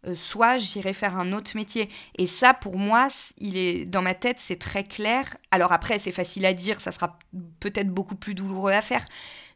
[0.07, 1.89] euh, soit j'irai faire un autre métier.
[2.17, 5.37] Et ça, pour moi, il est dans ma tête, c'est très clair.
[5.51, 7.19] Alors après, c'est facile à dire, ça sera
[7.59, 9.05] peut-être beaucoup plus douloureux à faire,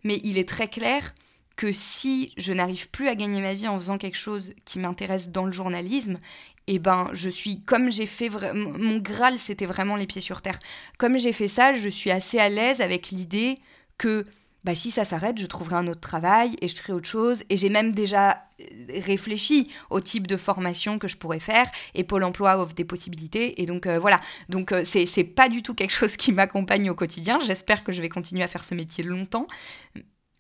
[0.03, 1.13] mais il est très clair
[1.55, 5.29] que si je n'arrive plus à gagner ma vie en faisant quelque chose qui m'intéresse
[5.29, 6.19] dans le journalisme,
[6.67, 10.59] eh ben, je suis, comme j'ai fait, mon Graal, c'était vraiment les pieds sur terre.
[10.97, 13.55] Comme j'ai fait ça, je suis assez à l'aise avec l'idée
[13.97, 14.25] que
[14.65, 17.43] bah, si ça s'arrête, je trouverai un autre travail et je ferai autre chose.
[17.51, 21.69] Et j'ai même déjà euh, réfléchi au type de formation que je pourrais faire.
[21.93, 23.61] Et Pôle emploi offre des possibilités.
[23.61, 24.19] Et donc euh, voilà.
[24.49, 27.39] Donc euh, c'est, pas du tout quelque chose qui m'accompagne au quotidien.
[27.39, 29.45] J'espère que je vais continuer à faire ce métier longtemps.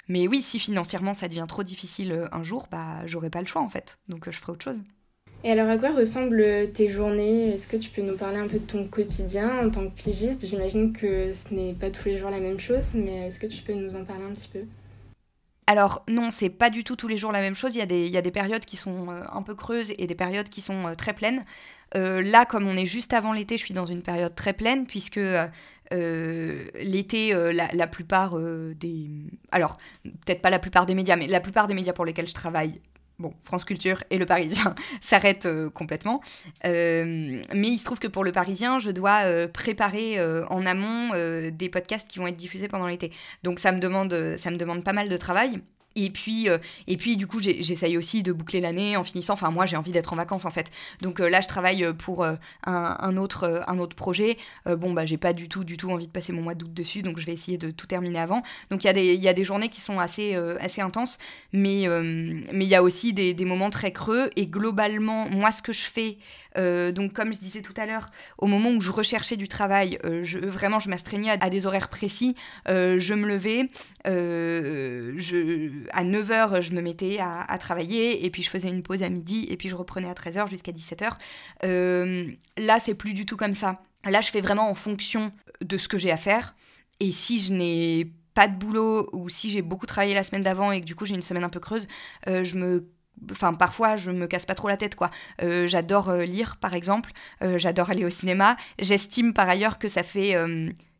[0.07, 3.61] Mais oui, si financièrement ça devient trop difficile un jour, bah j'aurai pas le choix
[3.61, 3.99] en fait.
[4.09, 4.81] Donc je ferai autre chose.
[5.45, 7.53] Et alors, à quoi ressemblent tes journées?
[7.53, 10.43] Est-ce que tu peux nous parler un peu de ton quotidien en tant que pigiste?
[10.43, 13.61] J'imagine que ce n'est pas tous les jours la même chose, mais est-ce que tu
[13.61, 14.61] peux nous en parler un petit peu?
[15.67, 17.75] Alors non, c'est pas du tout tous les jours la même chose.
[17.75, 19.93] Il y a des, il y a des périodes qui sont euh, un peu creuses
[19.99, 21.45] et des périodes qui sont euh, très pleines.
[21.93, 24.87] Euh, là, comme on est juste avant l'été, je suis dans une période très pleine
[24.87, 25.19] puisque
[25.91, 29.09] l'été, la, plupart des...
[29.51, 32.33] Alors, peut-être pas la plupart des médias, mais la plupart des médias pour lesquels je
[32.33, 32.81] travaille
[33.19, 36.21] bon, France Culture et Le Parisien s'arrêtent complètement.
[36.63, 41.11] mais il se trouve que pour Le Parisien, je dois préparer en amont
[41.51, 43.11] des podcasts qui vont être diffusés pendant l'été.
[43.43, 45.61] Donc ça me demande, ça me demande pas mal de travail.
[45.95, 49.33] Et puis, euh, et puis du coup, j'essaye aussi de boucler l'année en finissant.
[49.33, 50.69] Enfin, moi, j'ai envie d'être en vacances en fait.
[51.01, 52.25] Donc euh, là, je travaille euh, pour
[52.65, 54.37] un, autre, un autre projet.
[54.65, 57.01] bon, bah, j'ai pas du tout, du tout envie de passer mon mois d'août dessus,
[57.01, 58.43] donc je vais essayer de tout terminer avant.
[58.69, 61.17] Donc il y, a des, y a des journées qui sont assez, assez intenses,
[61.53, 64.29] mais mais il y a aussi des, des, moments très creux.
[64.35, 66.17] Et globalement, moi, ce que je fais,
[66.91, 70.39] donc comme je disais tout à l'heure, au moment où je recherchais du travail, je,
[70.39, 72.35] vraiment, je m'astreignais à, à, des horaires précis.
[72.67, 73.69] je me levais,
[74.05, 79.09] je à 9h, je me mettais à, travailler, et puis je faisais une pause à
[79.09, 81.11] midi, et puis je reprenais à 13h jusqu'à 17h.
[81.63, 83.81] Euh, là, c'est plus du tout comme ça.
[84.03, 86.55] Là, je fais vraiment en fonction de ce que j'ai à faire.
[86.99, 90.71] Et si je n'ai pas de boulot, ou si j'ai beaucoup travaillé la semaine d'avant
[90.71, 91.87] et que du coup j'ai une semaine un peu creuse,
[92.27, 92.89] euh, je me
[93.31, 95.09] enfin parfois je me casse pas trop la tête quoi.
[95.41, 98.57] Euh, j'adore lire par exemple, j'adore aller au cinéma.
[98.79, 100.35] J'estime par ailleurs que ça fait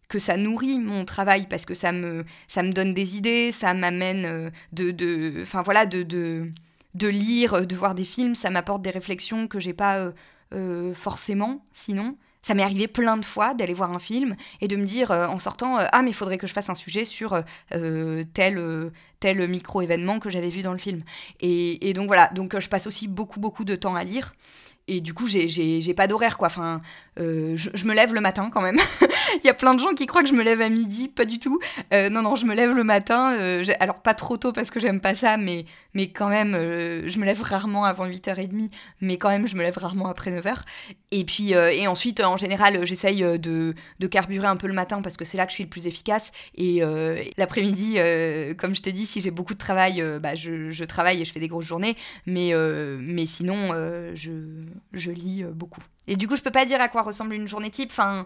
[0.08, 3.74] que ça nourrit mon travail parce que ça me, ça me donne des idées, ça
[3.74, 6.52] m'amène euh, de, de, enfin voilà, de, de,
[6.94, 10.12] de, lire, de voir des films, ça m'apporte des réflexions que j'ai pas euh,
[10.54, 12.18] euh, forcément sinon.
[12.42, 15.40] Ça m'est arrivé plein de fois d'aller voir un film et de me dire en
[15.40, 20.20] sortant ah mais il faudrait que je fasse un sujet sur tel tel micro événement
[20.20, 21.02] que j'avais vu dans le film.
[21.40, 24.36] Et, et donc voilà, donc je passe aussi beaucoup beaucoup de temps à lire
[24.88, 26.48] et du coup, j'ai pas d'horaire, quoi.
[26.48, 26.82] Enfin,
[27.20, 28.78] euh, je, me lève le matin quand même.
[29.44, 31.26] Il y a plein de gens qui croient que je me lève à midi, pas
[31.26, 31.60] du tout.
[31.92, 33.36] Euh, non, non, je me lève le matin.
[33.40, 37.18] Euh, alors, pas trop tôt parce que j'aime pas ça, mais, mais quand même, je
[37.18, 38.70] me lève rarement avant 8h30,
[39.02, 40.56] mais quand même, je me lève rarement après 9h.
[41.12, 45.18] Et puis, et ensuite, en général, j'essaye de, de, carburer un peu le matin parce
[45.18, 46.32] que c'est là que je suis le plus efficace.
[46.56, 46.82] Et
[47.38, 47.98] l'après-midi,
[48.58, 51.32] comme je t'ai dit, si j'ai beaucoup de travail, bah, je, je, travaille et je
[51.32, 51.96] fais des grosses journées.
[52.28, 52.54] Mais,
[53.00, 53.74] mais sinon,
[54.14, 54.32] je
[54.94, 55.82] je lis euh, beaucoup.
[56.08, 57.90] Et du coup, je peux pas dire à quoi ressemble une journée type.
[57.92, 58.26] Enfin,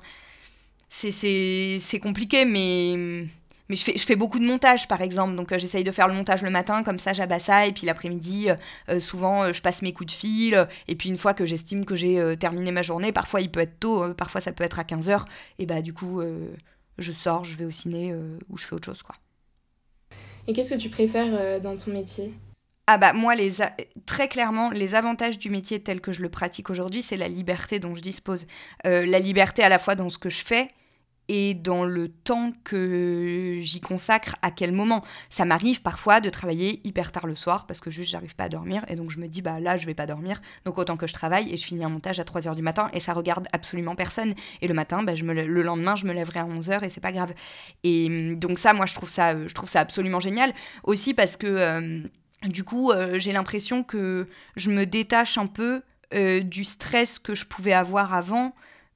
[0.90, 3.26] c'est compliqué, mais,
[3.70, 5.36] mais je, fais, je fais beaucoup de montage, par exemple.
[5.36, 7.66] Donc, euh, j'essaye de faire le montage le matin, comme ça, j'abat ça.
[7.66, 8.50] Et puis l'après-midi,
[8.90, 10.68] euh, souvent, je passe mes coups de fil.
[10.88, 13.80] Et puis, une fois que j'estime que j'ai terminé ma journée, parfois, il peut être
[13.80, 15.26] tôt, parfois, ça peut être à 15h.
[15.60, 16.22] Et bah, du coup,
[16.98, 18.14] je sors, je vais au ciné
[18.50, 19.16] ou je fais autre chose, quoi.
[20.48, 22.34] Et qu'est-ce que tu préfères dans ton métier?
[22.92, 23.52] Ah bah moi, les
[24.08, 27.78] très clairement, les avantages du métier tel que je le pratique aujourd'hui, c'est la liberté
[27.78, 28.48] dont je dispose.
[28.88, 30.70] Euh, la liberté à la fois dans ce que je fais
[31.28, 35.04] et dans le temps que j'y consacre, à quel moment.
[35.30, 38.50] Ça m'arrive parfois de travailler hyper tard le soir parce que juste j'arrive pas à
[38.50, 41.06] dormir et donc je me dis bah là je vais pas dormir donc autant que
[41.06, 43.94] je travaille et je finis un montage à 3h du matin et ça regarde absolument
[43.94, 46.90] personne et le matin bah, je me, le lendemain je me lèverai à 11h et
[46.90, 47.36] c'est pas grave.
[47.84, 50.52] Et donc ça moi je trouve ça je trouve ça absolument génial
[50.84, 52.02] aussi parce que euh,
[52.44, 55.82] du coup, euh, j'ai l'impression que je me détache un peu
[56.14, 58.56] euh, du stress que je pouvais avoir avant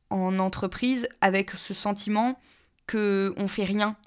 [0.10, 2.40] en entreprise avec ce sentiment
[2.88, 3.98] que on fait rien.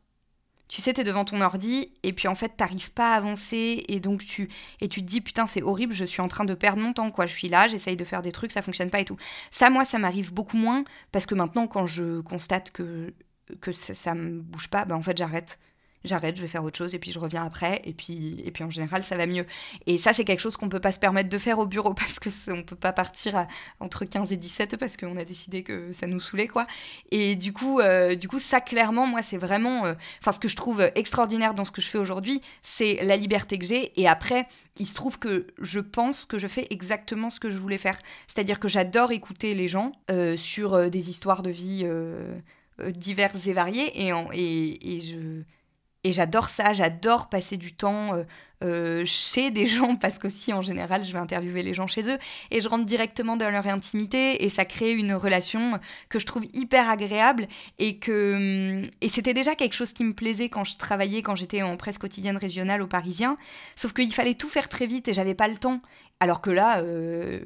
[0.68, 3.84] Tu sais, tu es devant ton ordi et puis en fait, t'arrives pas à avancer
[3.88, 4.48] et donc tu
[4.80, 7.10] et tu te dis putain, c'est horrible, je suis en train de perdre mon temps
[7.10, 7.26] quoi.
[7.26, 9.16] Je suis là, j'essaye de faire des trucs, ça fonctionne pas et tout.
[9.50, 13.14] Ça moi, ça m'arrive beaucoup moins parce que maintenant quand je constate que
[13.60, 15.58] que ça, ça me bouge pas, ben en fait, j'arrête
[16.06, 18.64] j'arrête, je vais faire autre chose et puis je reviens après et puis et puis
[18.64, 19.46] en général ça va mieux.
[19.86, 22.18] Et ça c'est quelque chose qu'on peut pas se permettre de faire au bureau parce
[22.18, 23.46] que on peut pas partir
[23.80, 26.66] entre 15 et 17 parce qu'on a décidé que ça nous saoulait quoi.
[27.10, 30.48] Et du coup euh, du coup ça clairement moi c'est vraiment euh, enfin ce que
[30.48, 34.08] je trouve extraordinaire dans ce que je fais aujourd'hui, c'est la liberté que j'ai et
[34.08, 34.46] après
[34.78, 37.98] il se trouve que je pense que je fais exactement ce que je voulais faire.
[38.26, 41.86] C'est-à-dire que j'adore écouter les gens euh, sur des histoires de vie
[42.90, 45.42] diverses et variées et, et, et je
[46.06, 48.12] et j'adore ça, j'adore passer du temps
[48.62, 52.08] euh, euh, chez des gens parce qu'aussi en général je vais interviewer les gens chez
[52.10, 52.18] eux
[52.50, 56.44] et je rentre directement dans leur intimité et ça crée une relation que je trouve
[56.52, 60.76] hyper agréable et que hum, et c'était déjà quelque chose qui me plaisait quand je
[60.76, 63.36] travaillais quand j'étais en presse quotidienne régionale au Parisien
[63.76, 65.80] sauf qu'il fallait tout faire très vite et j'avais pas le temps
[66.18, 67.40] alors que là, euh,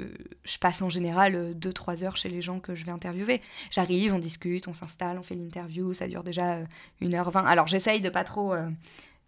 [0.44, 3.40] je passe en général 2-3 heures chez les gens que je vais interviewer.
[3.72, 6.60] J'arrive, on discute, on s'installe, on fait l'interview, ça dure déjà
[7.02, 7.46] 1h20.
[7.46, 8.54] Alors j'essaye de pas trop...
[8.54, 8.68] Euh,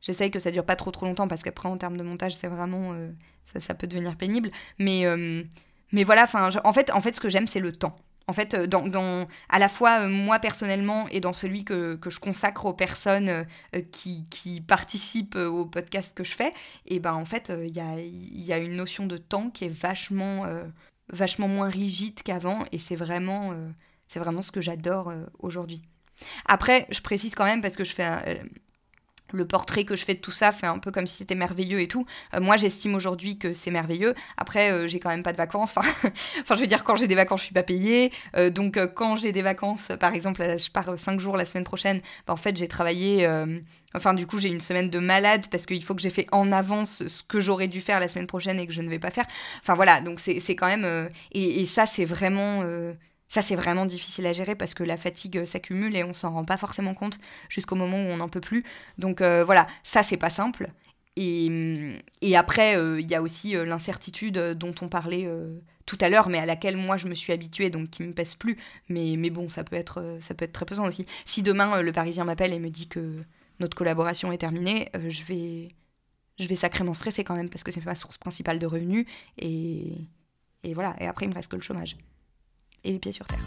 [0.02, 2.48] j'essaye que ça dure pas trop trop longtemps parce qu'après en termes de montage, c'est
[2.48, 2.92] vraiment...
[2.92, 3.10] Euh,
[3.44, 4.50] ça, ça, peut devenir pénible.
[4.78, 5.04] Mais,
[5.90, 6.26] mais voilà,
[6.64, 7.96] en fait, en fait, ce que j'aime, c'est le temps.
[8.28, 12.20] En fait, euh, dans, à la fois euh, moi personnellement et dans celui que, je
[12.20, 16.52] consacre aux personnes euh, qui, participent au podcast que je fais,
[16.86, 20.46] et ben en fait, il y a, une notion de temps qui est vachement,
[21.08, 23.52] vachement moins rigide qu'avant, et c'est vraiment,
[24.08, 25.82] c'est vraiment ce que j'adore aujourd'hui.
[26.46, 28.42] Après, je précise quand même parce que je fais
[29.32, 31.80] le portrait que je fais de tout ça fait un peu comme si c'était merveilleux
[31.80, 32.06] et tout.
[32.34, 34.14] Euh, moi, j'estime aujourd'hui que c'est merveilleux.
[34.36, 35.74] Après, euh, j'ai quand même pas de vacances.
[35.76, 35.88] Enfin,
[36.54, 38.12] je veux dire, quand j'ai des vacances, je suis pas payée.
[38.36, 41.98] Euh, donc, quand j'ai des vacances, par exemple, je pars cinq jours la semaine prochaine,
[42.26, 43.28] bah, en fait, j'ai travaillé.
[43.94, 46.50] Enfin, du coup, j'ai une semaine de malade parce qu'il faut que j'ai fait en
[46.50, 49.10] avance ce que j'aurais dû faire la semaine prochaine et que je ne vais pas
[49.10, 49.26] faire.
[49.60, 50.00] Enfin, voilà.
[50.00, 51.08] Donc, c'est quand même.
[51.32, 52.64] Et, ça, c'est vraiment
[53.32, 56.32] ça, c'est vraiment difficile à gérer parce que la fatigue euh, s'accumule et on s'en
[56.32, 57.18] rend pas forcément compte
[57.48, 58.62] jusqu'au moment où on n'en peut plus.
[58.98, 60.68] Donc euh, voilà, ça, c'est pas simple.
[61.16, 65.26] Et, mm, après, euh, il y a aussi l'incertitude dont on parlait
[65.86, 68.34] tout à l'heure, mais à laquelle moi je me suis habituée, donc qui me pèse
[68.34, 68.58] plus.
[68.90, 71.06] Mais, mais bon, ça peut, être, ça peut être très pesant aussi.
[71.24, 73.22] Si demain le Parisien m'appelle et me dit que
[73.60, 75.68] notre collaboration est terminée, je, vais,
[76.38, 79.06] je vais sacrément stresser quand même parce que c'est ma source principale de revenus.
[79.38, 79.94] Et,
[80.64, 81.96] et voilà, et après il me reste que le chômage
[82.84, 83.40] et les pieds sur terre.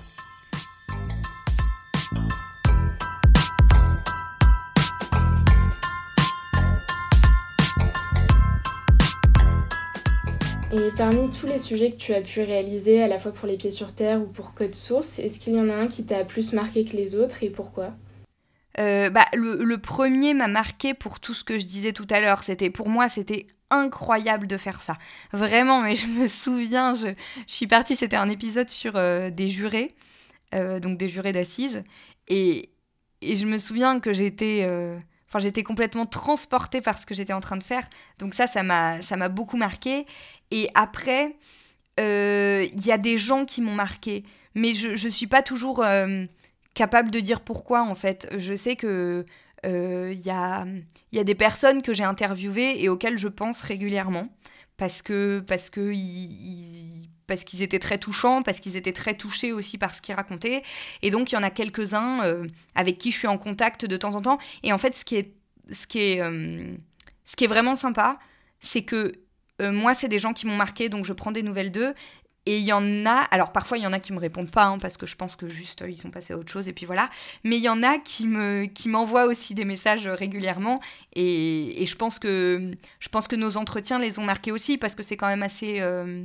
[10.75, 13.55] Et parmi tous les sujets que tu as pu réaliser, à la fois pour les
[13.55, 16.25] pieds sur terre ou pour Code Source, est-ce qu'il y en a un qui t'a
[16.25, 17.93] plus marqué que les autres et pourquoi?
[18.77, 22.43] Euh, bah, le, premier m'a marqué pour tout ce que je disais tout à l'heure.
[22.43, 24.97] C'était pour moi, c'était incroyable de faire ça.
[25.31, 27.07] Vraiment, mais je me souviens, je,
[27.47, 29.95] suis partie, c'était un épisode sur euh, des jurés,
[30.53, 31.83] euh, donc des jurés d'assises,
[32.27, 32.69] et,
[33.21, 34.97] et, je me souviens que j'étais, euh,
[35.27, 37.87] enfin j'étais complètement transportée par ce que j'étais en train de faire.
[38.19, 40.05] Donc ça, ça m'a, ça m'a beaucoup marqué.
[40.51, 41.35] Et après,
[41.97, 44.23] il y a des gens qui m'ont marqué,
[44.53, 45.83] mais je, ne suis pas toujours
[46.73, 48.27] capable de dire pourquoi en fait.
[48.37, 49.25] Je sais que
[49.65, 50.65] il euh, y, a,
[51.11, 54.29] y, a, des personnes que j'ai interviewées et auxquelles je pense régulièrement
[54.77, 55.91] parce que parce que
[57.25, 60.61] parce qu'ils étaient très touchants, parce qu'ils étaient très touchés aussi par ce qu'ils racontaient.
[61.01, 63.97] Et donc, il y en a quelques-uns euh, avec qui je suis en contact de
[63.97, 64.37] temps en temps.
[64.61, 65.33] Et en fait, ce qui est,
[65.71, 66.75] ce qui est, euh,
[67.25, 68.19] ce qui est vraiment sympa,
[68.59, 69.13] c'est que
[69.59, 71.93] moi, c'est des gens qui m'ont marqué, donc je prends des nouvelles d'eux.
[72.45, 74.65] Et il y en a, alors parfois il y en a qui me répondent pas,
[74.65, 76.85] hein, parce que je pense que juste ils sont passés à autre chose, et puis
[76.85, 77.09] voilà.
[77.43, 80.79] Mais il y en a qui me, qui m'envoient aussi des messages régulièrement,
[81.13, 84.93] et, et, je pense que, je pense que nos entretiens les ont marqués aussi, parce
[84.93, 86.23] que c'est quand même assez, euh,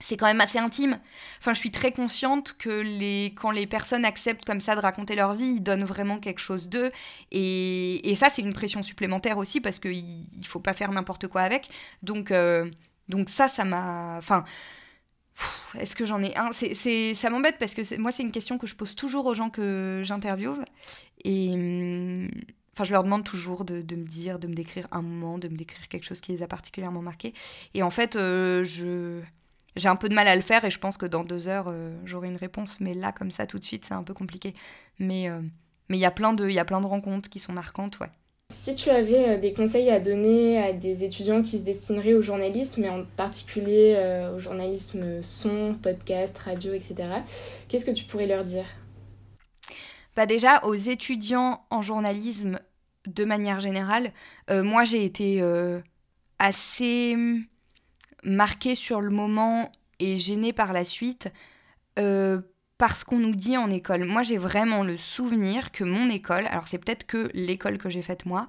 [0.00, 1.00] c'est quand même assez intime.
[1.40, 5.16] Enfin, je suis très consciente que les, quand les personnes acceptent comme ça de raconter
[5.16, 6.92] leur vie, ils donnent vraiment quelque chose d'eux,
[7.32, 11.26] et, et ça c'est une pression supplémentaire aussi, parce qu'il il faut pas faire n'importe
[11.26, 11.68] quoi avec.
[12.04, 12.70] Donc, euh,
[13.08, 14.44] donc ça, ça m'a, enfin
[15.78, 16.50] est-ce que j'en ai un?
[16.52, 19.50] C'est, Ça m'embête parce que moi, c'est une question que je pose toujours aux gens
[19.50, 20.64] que j'interviewe.
[21.24, 22.28] Et hum,
[22.74, 25.56] enfin, je leur demande toujours de, me dire, de me décrire un moment, de me
[25.56, 27.34] décrire quelque chose qui les a particulièrement marqués.
[27.74, 29.20] Et en fait, euh, je,
[29.76, 31.66] j'ai un peu de mal à le faire et je pense que dans deux heures,
[31.68, 32.80] euh, j'aurai une réponse.
[32.80, 34.54] Mais là, comme ça, tout de suite, c'est un peu compliqué.
[34.98, 35.40] Mais euh,
[35.88, 37.98] mais il y a plein de, il y a plein de rencontres qui sont marquantes,
[38.00, 38.10] ouais.
[38.50, 42.22] Si tu avais euh, des conseils à donner à des étudiants qui se destineraient au
[42.22, 46.96] journalisme, et en particulier euh, au journalisme son, podcast, radio, etc.,
[47.68, 48.64] qu'est-ce que tu pourrais leur dire?
[50.16, 52.58] Bah Déjà, aux étudiants en journalisme,
[53.06, 54.12] de manière générale,
[54.48, 55.42] euh, moi j'ai été
[56.38, 57.16] assez
[58.22, 61.28] marquée sur le moment et gênée par la suite
[62.78, 64.04] parce qu'on nous dit en école.
[64.04, 68.02] Moi, j'ai vraiment le souvenir que mon école, alors c'est peut-être que l'école que j'ai
[68.02, 68.46] faite moi,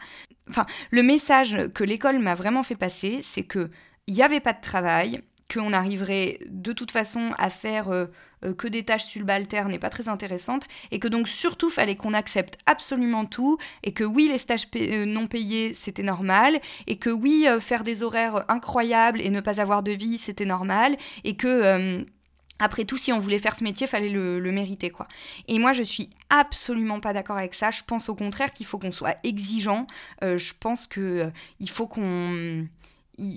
[0.50, 3.70] enfin, le message que l'école m'a vraiment fait passer, c'est que
[4.08, 8.06] il n'y avait pas de travail, qu'on arriverait de toute façon à faire euh,
[8.46, 12.14] euh, que des tâches subalternes et pas très intéressantes, et que donc surtout fallait qu'on
[12.14, 17.10] accepte absolument tout, et que oui, les stages euh, non payés, c'était normal, et que
[17.10, 22.06] oui, faire des horaires incroyables et ne pas avoir de vie, c'était normal, et que
[22.60, 25.08] après tout, si on voulait faire ce métier, fallait le, mériter, quoi.
[25.48, 27.72] Et moi, je suis absolument pas d'accord avec ça.
[27.72, 29.88] Je pense au contraire qu'il faut qu'on soit exigeant.
[30.24, 32.68] Euh, je pense que euh, il faut qu'on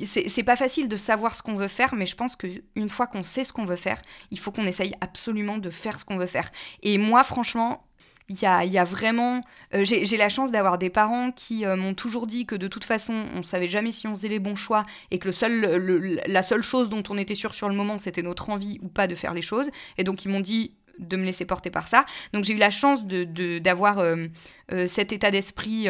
[0.04, 3.24] c'est pas facile de savoir ce qu'on veut faire, mais je pense qu'une fois qu'on
[3.24, 6.26] sait ce qu'on veut faire, il faut qu'on essaye absolument de faire ce qu'on veut
[6.26, 6.50] faire.
[6.82, 7.84] Et moi, franchement,
[8.28, 9.40] il y a, vraiment.
[9.74, 12.84] Euh, j'ai la chance d'avoir des parents qui euh, m'ont toujours dit que de toute
[12.84, 16.20] façon, on ne savait jamais si on faisait les bons choix et que le seul,
[16.26, 19.06] la seule chose dont on était sûr sur le moment, c'était notre envie ou pas
[19.06, 19.70] de faire les choses.
[19.98, 22.04] Et donc, ils m'ont dit de me laisser porter par ça.
[22.32, 24.30] Donc, j'ai eu la chance d'avoir de,
[24.72, 25.88] euh, cet état d'esprit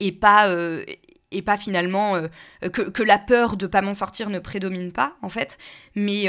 [0.00, 0.54] et pas
[1.30, 2.22] et pas finalement
[2.62, 5.58] que, que, la peur de pas m'en sortir ne prédomine pas en fait
[5.94, 6.26] mais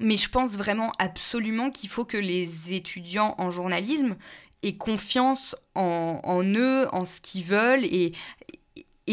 [0.00, 4.16] mais je pense vraiment absolument qu'il faut que les étudiants en journalisme
[4.62, 8.12] aient confiance en, eux, en ce qu'ils veulent et,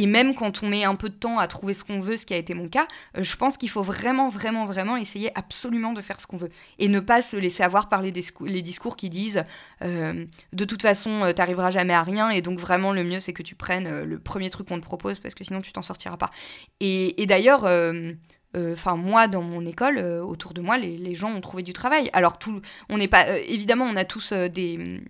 [0.08, 2.34] même quand on met un peu de temps à trouver ce qu'on veut, ce qui
[2.34, 2.86] a été mon cas,
[3.18, 6.50] euh, je pense qu'il faut vraiment, vraiment, vraiment essayer absolument de faire ce qu'on veut.
[6.80, 9.44] Et ne pas se laisser avoir par les, discours, qui disent
[9.84, 13.32] euh, de toute façon, tu t'arriveras jamais à rien, et donc vraiment le mieux c'est
[13.32, 16.18] que tu prennes le premier truc qu'on te propose parce que sinon tu t'en sortiras
[16.18, 16.32] pas.
[16.82, 17.66] Et, d'ailleurs,
[18.56, 22.10] enfin moi dans mon école, autour de moi, les, gens ont trouvé du travail.
[22.14, 25.02] Alors tout, on n'est pas, évidemment, on a tous des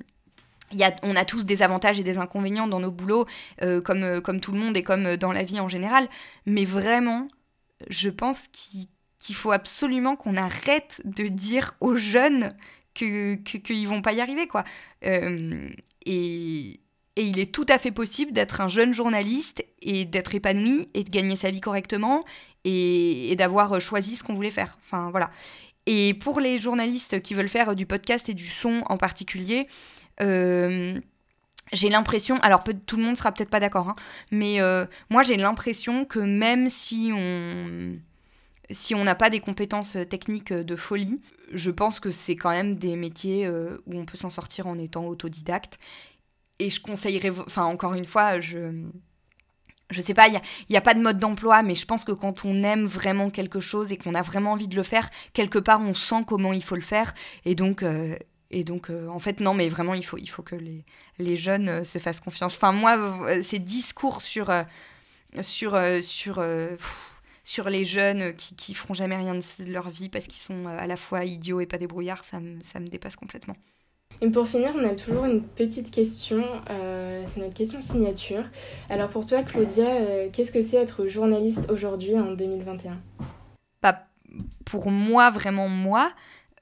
[1.04, 3.26] on a tous des avantages et des inconvénients dans nos boulots,
[3.62, 6.08] euh, comme, euh, comme tout le monde et comme euh, dans la vie en général.
[6.46, 7.28] Mais vraiment,
[7.90, 12.54] je pense qu'il faut absolument qu'on arrête de dire aux jeunes
[12.94, 14.48] qu'ils que, ne vont pas y arriver.
[14.48, 14.64] quoi.
[15.02, 16.80] et,
[17.18, 21.10] il est tout à fait possible d'être un jeune journaliste et d'être épanoui et de
[21.10, 22.26] gagner sa vie correctement
[22.66, 24.78] et, d'avoir choisi ce qu'on voulait faire.
[24.86, 25.32] Enfin, voilà.
[25.86, 29.68] Et pour les journalistes qui veulent faire du podcast et du son en particulier,
[30.22, 31.00] euh,
[31.74, 33.96] j'ai l'impression, alors tout le monde sera peut-être pas d'accord, hein,
[34.32, 37.98] mais euh, moi j'ai l'impression que même si on
[38.72, 42.78] si on n'a pas des compétences techniques de folie, je pense que c'est quand même
[42.78, 45.78] des métiers euh, où on peut s'en sortir en étant autodidacte.
[46.58, 48.72] Et je conseillerais, enfin encore une fois, je
[49.90, 52.12] je sais pas, il n'y a, a, pas de mode d'emploi, mais je pense que
[52.12, 55.60] quand on aime vraiment quelque chose et qu'on a vraiment envie de le faire, quelque
[55.60, 57.14] part on sent comment il faut le faire.
[57.46, 57.84] Et donc,
[58.52, 60.86] et donc, euh, en fait, non, mais vraiment, il faut, il faut que les,
[61.20, 62.56] les jeunes euh, se fassent confiance.
[62.56, 64.50] Enfin, moi, euh, ces discours sur,
[65.42, 66.44] sur, sur,
[67.44, 70.88] sur les jeunes qui, qui feront jamais rien de leur vie parce qu'ils sont à
[70.88, 73.56] la fois idiots et pas débrouillards, ça me, ça me dépasse complètement.
[74.22, 76.44] Et pour finir, on a toujours une petite question,
[77.26, 78.44] c'est notre question signature.
[78.90, 82.98] Alors pour toi, Claudia, qu'est-ce que c'est être journaliste aujourd'hui en 2021
[83.82, 84.08] Pas
[84.64, 86.12] Pour moi, vraiment moi,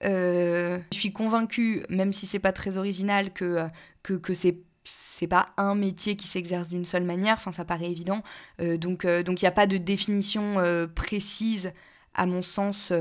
[0.06, 3.68] euh, je suis convaincue, même si c'est pas très original, que,
[4.02, 7.90] que, que c'est c'est pas un métier qui s'exerce d'une seule manière, enfin ça paraît
[7.90, 8.24] évident.
[8.60, 10.56] Euh, euh, donc il n'y a pas de définition
[10.96, 11.72] précise,
[12.14, 12.92] à mon sens,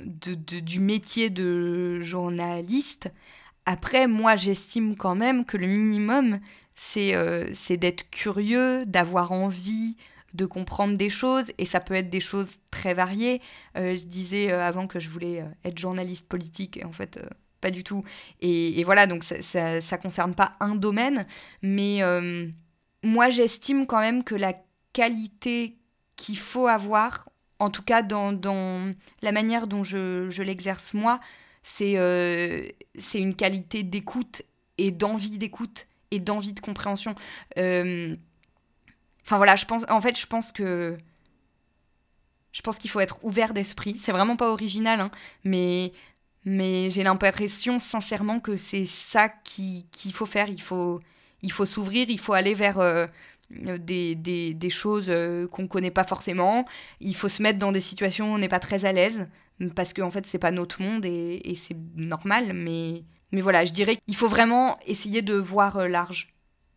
[0.00, 3.12] de, du métier de journaliste.
[3.66, 6.40] Après, moi j'estime quand même que le minimum,
[6.74, 7.14] c'est
[7.54, 9.96] c'est d'être curieux, d'avoir envie,
[10.34, 13.40] de comprendre des choses, et ça peut être des choses très variées.
[13.76, 17.20] Euh, je disais euh, avant que je voulais euh, être journaliste politique, et en fait,
[17.60, 18.04] pas du tout.
[18.40, 21.26] Et, voilà, donc ça, ça, concerne pas un domaine,
[21.62, 22.00] mais
[23.02, 24.54] moi, j'estime quand même que la
[24.92, 25.78] qualité
[26.16, 27.30] qu'il faut avoir,
[27.64, 31.20] en tout cas dans, la manière dont je, l'exerce moi,
[31.62, 31.94] c'est
[32.96, 34.42] c'est une qualité d'écoute
[34.78, 37.14] et d'envie d'écoute et d'envie de compréhension.
[37.56, 40.98] Enfin voilà, je pense, en fait, je pense que
[42.52, 43.96] je pense qu'il faut être ouvert d'esprit.
[43.96, 45.10] C'est vraiment pas original, hein,
[45.44, 45.92] mais
[46.44, 50.48] j'ai l'impression sincèrement que c'est ça qu'il faut faire.
[50.48, 51.00] Il faut
[51.42, 53.06] il faut s'ouvrir, il faut aller vers euh,
[53.50, 56.64] des, des, des, choses euh, qu'on connaît pas forcément.
[57.00, 59.26] Il faut se mettre dans des situations où on n'est pas très à l'aise
[59.76, 62.52] parce qu'en en fait c'est pas notre monde et, et c'est normal.
[62.54, 66.28] Mais mais voilà, je dirais qu'il faut vraiment essayer de voir euh, large.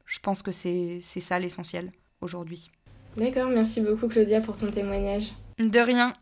[0.06, 1.92] Je pense que c'est ça l'essentiel
[2.22, 2.72] aujourd'hui.
[3.16, 5.34] D'accord, merci beaucoup Claudia pour ton témoignage.
[5.60, 6.14] De rien.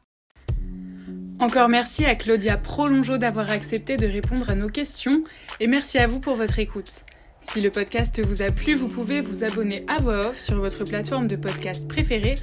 [1.39, 5.23] Encore merci à Claudia Prolongeau d'avoir accepté de répondre à nos questions
[5.59, 7.05] et merci à vous pour votre écoute.
[7.47, 10.83] Si le podcast vous a plu, vous pouvez vous abonner à voix off sur votre
[10.83, 12.35] plateforme de podcast préférée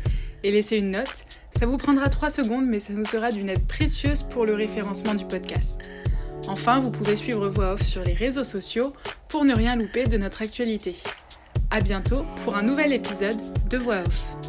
[0.43, 1.25] et laisser une note.
[1.59, 5.15] Ça vous prendra 3 secondes mais ça nous sera d'une aide précieuse pour le référencement
[5.15, 5.81] du podcast.
[6.49, 8.95] Enfin, vous pouvez suivre voix off sur les réseaux sociaux
[9.29, 10.97] pour ne rien louper de notre actualité.
[11.71, 13.39] À bientôt pour un nouvel épisode
[13.69, 14.42] de Voix Off.